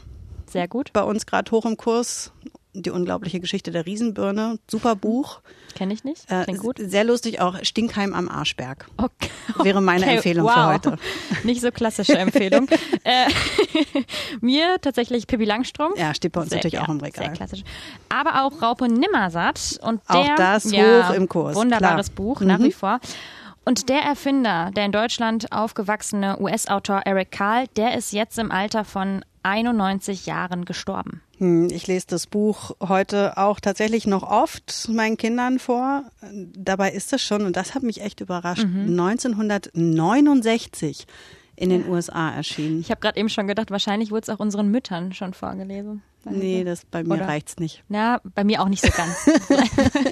Sehr 0.46 0.68
gut. 0.68 0.92
Bei 0.92 1.02
uns 1.02 1.26
gerade 1.26 1.50
hoch 1.50 1.64
im 1.64 1.76
Kurs. 1.76 2.32
Die 2.74 2.90
unglaubliche 2.90 3.38
Geschichte 3.38 3.70
der 3.70 3.85
Riesenbirne. 3.85 4.58
Super 4.70 4.96
Buch. 4.96 5.40
Kenne 5.74 5.92
ich 5.92 6.04
nicht. 6.04 6.26
Klingt 6.26 6.48
äh, 6.48 6.54
gut. 6.54 6.78
Sehr 6.80 7.04
lustig 7.04 7.40
auch. 7.40 7.62
Stinkheim 7.62 8.14
am 8.14 8.28
Arschberg. 8.28 8.87
Okay. 8.96 9.28
Wäre 9.62 9.82
meine 9.82 10.04
okay. 10.04 10.16
Empfehlung 10.16 10.46
wow. 10.46 10.54
für 10.54 10.66
heute. 10.66 10.98
Nicht 11.44 11.61
so 11.61 11.70
klassische 11.70 12.16
Empfehlung. 12.16 12.68
äh, 13.04 13.26
mir 14.40 14.80
tatsächlich 14.80 15.26
Pippi 15.26 15.44
Langstrom. 15.44 15.92
Ja, 15.96 16.14
steht 16.14 16.32
bei 16.32 16.40
uns 16.40 16.50
sehr, 16.50 16.58
natürlich 16.58 16.74
ja, 16.74 16.82
auch 16.82 16.88
im 16.88 17.00
Regal. 17.00 17.26
Sehr 17.26 17.35
klassisch. 17.35 17.62
Aber 18.08 18.44
auch 18.44 18.62
Raupe 18.62 18.88
Nimmersatt. 18.88 19.78
Und 19.82 20.00
der, 20.08 20.16
auch 20.16 20.35
das 20.37 20.70
ja, 20.70 21.08
hoch 21.08 21.14
im 21.14 21.28
Kurs. 21.28 21.54
Wunderbares 21.56 22.06
Klar. 22.06 22.16
Buch, 22.16 22.40
nach 22.40 22.58
mhm. 22.58 22.64
wie 22.64 22.72
vor. 22.72 23.00
Und 23.64 23.88
der 23.88 24.01
Erfinder, 24.01 24.70
der 24.75 24.87
in 24.87 24.92
Deutschland 24.92 25.53
aufgewachsene 25.53 26.40
US-Autor 26.40 27.03
Eric 27.05 27.31
Carl, 27.31 27.66
der 27.77 27.96
ist 27.96 28.12
jetzt 28.12 28.37
im 28.38 28.51
Alter 28.51 28.85
von 28.85 29.25
91 29.44 30.27
Jahren 30.27 30.64
gestorben. 30.64 31.22
Hm, 31.38 31.68
ich 31.70 31.87
lese 31.87 32.07
das 32.09 32.27
Buch 32.27 32.72
heute 32.81 33.37
auch 33.37 33.61
tatsächlich 33.61 34.05
noch 34.07 34.25
oft 34.25 34.88
meinen 34.88 35.16
Kindern 35.16 35.61
vor. 35.61 36.05
Dabei 36.33 36.92
ist 36.92 37.12
es 37.12 37.22
schon, 37.22 37.46
und 37.46 37.57
das 37.57 37.75
hat 37.75 37.83
mich 37.83 38.01
echt 38.01 38.20
überrascht, 38.20 38.64
mhm. 38.64 38.98
1969 38.98 41.07
in 41.55 41.68
den 41.70 41.88
USA 41.88 42.31
erschienen. 42.31 42.81
Ich 42.81 42.90
habe 42.90 43.01
gerade 43.01 43.20
eben 43.20 43.29
schon 43.29 43.46
gedacht, 43.46 43.70
wahrscheinlich 43.70 44.11
wurde 44.11 44.22
es 44.22 44.29
auch 44.29 44.40
unseren 44.40 44.68
Müttern 44.68 45.12
schon 45.12 45.35
vorgelesen. 45.35 46.03
Nee, 46.25 46.64
das 46.64 46.85
bei 46.85 47.05
mir 47.05 47.14
Oder? 47.14 47.29
reicht's 47.29 47.59
nicht. 47.59 47.85
Ja, 47.88 48.20
bei 48.35 48.44
mir 48.44 48.62
auch 48.62 48.68
nicht 48.68 48.83
so 48.83 48.90
ganz. 48.96 49.31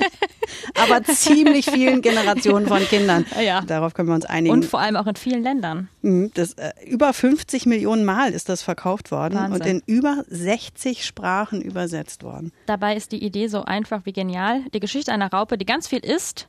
Aber 0.80 1.02
ziemlich 1.04 1.66
vielen 1.70 2.02
Generationen 2.02 2.66
von 2.66 2.82
Kindern. 2.86 3.26
Ja. 3.42 3.62
Darauf 3.62 3.94
können 3.94 4.08
wir 4.08 4.14
uns 4.14 4.24
einigen. 4.24 4.54
Und 4.54 4.64
vor 4.64 4.80
allem 4.80 4.96
auch 4.96 5.06
in 5.06 5.16
vielen 5.16 5.42
Ländern. 5.42 5.88
Mhm, 6.02 6.30
das, 6.34 6.54
äh, 6.54 6.72
über 6.86 7.12
50 7.12 7.66
Millionen 7.66 8.04
Mal 8.04 8.32
ist 8.32 8.48
das 8.48 8.62
verkauft 8.62 9.10
worden 9.10 9.34
Wahnsinn. 9.34 9.60
und 9.60 9.66
in 9.66 9.82
über 9.86 10.24
60 10.28 11.04
Sprachen 11.04 11.60
übersetzt 11.60 12.22
worden. 12.22 12.52
Dabei 12.66 12.96
ist 12.96 13.12
die 13.12 13.22
Idee 13.24 13.48
so 13.48 13.64
einfach 13.64 14.04
wie 14.04 14.12
genial. 14.12 14.62
Die 14.74 14.80
Geschichte 14.80 15.12
einer 15.12 15.30
Raupe, 15.30 15.58
die 15.58 15.66
ganz 15.66 15.88
viel 15.88 16.00
isst 16.00 16.48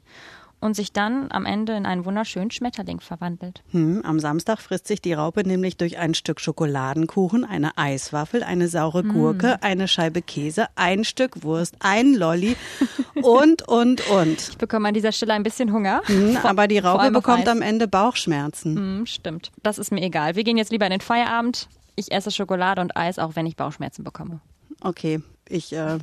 und 0.61 0.75
sich 0.75 0.93
dann 0.93 1.27
am 1.31 1.45
Ende 1.45 1.73
in 1.73 1.85
einen 1.85 2.05
wunderschönen 2.05 2.51
Schmetterling 2.51 3.01
verwandelt. 3.01 3.63
Hm, 3.71 4.01
am 4.05 4.19
Samstag 4.19 4.59
frisst 4.59 4.87
sich 4.87 5.01
die 5.01 5.13
Raupe 5.13 5.45
nämlich 5.45 5.75
durch 5.75 5.97
ein 5.97 6.13
Stück 6.13 6.39
Schokoladenkuchen, 6.39 7.43
eine 7.43 7.77
Eiswaffel, 7.77 8.43
eine 8.43 8.67
saure 8.67 9.03
Gurke, 9.03 9.53
hm. 9.53 9.57
eine 9.61 9.87
Scheibe 9.87 10.21
Käse, 10.21 10.67
ein 10.75 11.03
Stück 11.03 11.43
Wurst, 11.43 11.75
ein 11.79 12.13
Lolli 12.13 12.55
und, 13.15 13.67
und, 13.67 14.07
und. 14.09 14.49
Ich 14.49 14.57
bekomme 14.57 14.87
an 14.87 14.93
dieser 14.93 15.11
Stelle 15.11 15.33
ein 15.33 15.43
bisschen 15.43 15.73
Hunger. 15.73 16.01
Hm, 16.05 16.37
aber 16.43 16.67
die 16.67 16.79
Raupe 16.79 17.11
bekommt 17.11 17.49
am 17.49 17.61
Ende 17.61 17.87
Bauchschmerzen. 17.87 18.75
Hm, 18.75 19.05
stimmt. 19.07 19.51
Das 19.63 19.79
ist 19.79 19.91
mir 19.91 20.01
egal. 20.01 20.35
Wir 20.35 20.43
gehen 20.43 20.57
jetzt 20.57 20.71
lieber 20.71 20.85
in 20.85 20.91
den 20.91 21.01
Feierabend. 21.01 21.67
Ich 21.95 22.11
esse 22.11 22.31
Schokolade 22.31 22.81
und 22.81 22.95
Eis, 22.95 23.19
auch 23.19 23.35
wenn 23.35 23.45
ich 23.47 23.55
Bauchschmerzen 23.55 24.03
bekomme. 24.03 24.39
Okay, 24.81 25.21
ich 25.49 25.73
äh, 25.73 25.97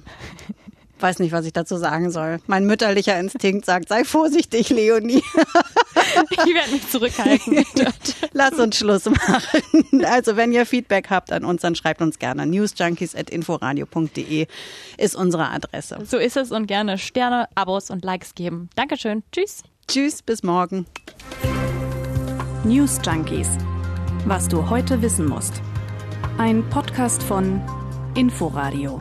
weiß 1.03 1.19
nicht, 1.21 1.33
was 1.33 1.45
ich 1.45 1.53
dazu 1.53 1.77
sagen 1.77 2.11
soll. 2.11 2.39
Mein 2.47 2.65
mütterlicher 2.67 3.19
Instinkt 3.19 3.67
sagt, 3.67 3.89
sei 3.89 4.05
vorsichtig, 4.05 4.71
Leonie. 4.71 5.23
ich 6.31 6.55
werde 6.55 6.71
mich 6.73 6.89
zurückhalten. 6.91 7.65
Lass 8.33 8.59
uns 8.59 8.77
Schluss 8.77 9.05
machen. 9.07 10.05
Also, 10.05 10.37
wenn 10.37 10.53
ihr 10.53 10.67
Feedback 10.67 11.09
habt 11.11 11.33
an 11.33 11.45
uns, 11.45 11.63
dann 11.63 11.75
schreibt 11.75 12.03
uns 12.03 12.19
gerne. 12.19 12.47
newsjunkies.inforadio.de 12.47 14.47
ist 14.97 15.17
unsere 15.17 15.51
Adresse. 15.51 15.99
So 16.05 16.19
ist 16.19 16.37
es 16.37 16.53
und 16.53 16.67
gerne 16.67 16.99
Sterne, 16.99 17.49
Abos 17.55 17.89
und 17.91 18.05
Likes 18.05 18.35
geben. 18.35 18.69
Dankeschön. 18.75 19.23
Tschüss. 19.33 19.63
Tschüss, 19.87 20.23
bis 20.23 20.43
morgen. 20.43 20.87
News 22.65 22.99
Junkies. 23.05 23.49
Was 24.27 24.49
du 24.49 24.69
heute 24.69 25.01
wissen 25.01 25.27
musst. 25.27 25.63
Ein 26.39 26.69
Podcast 26.69 27.23
von 27.23 27.63
Inforadio. 28.15 29.01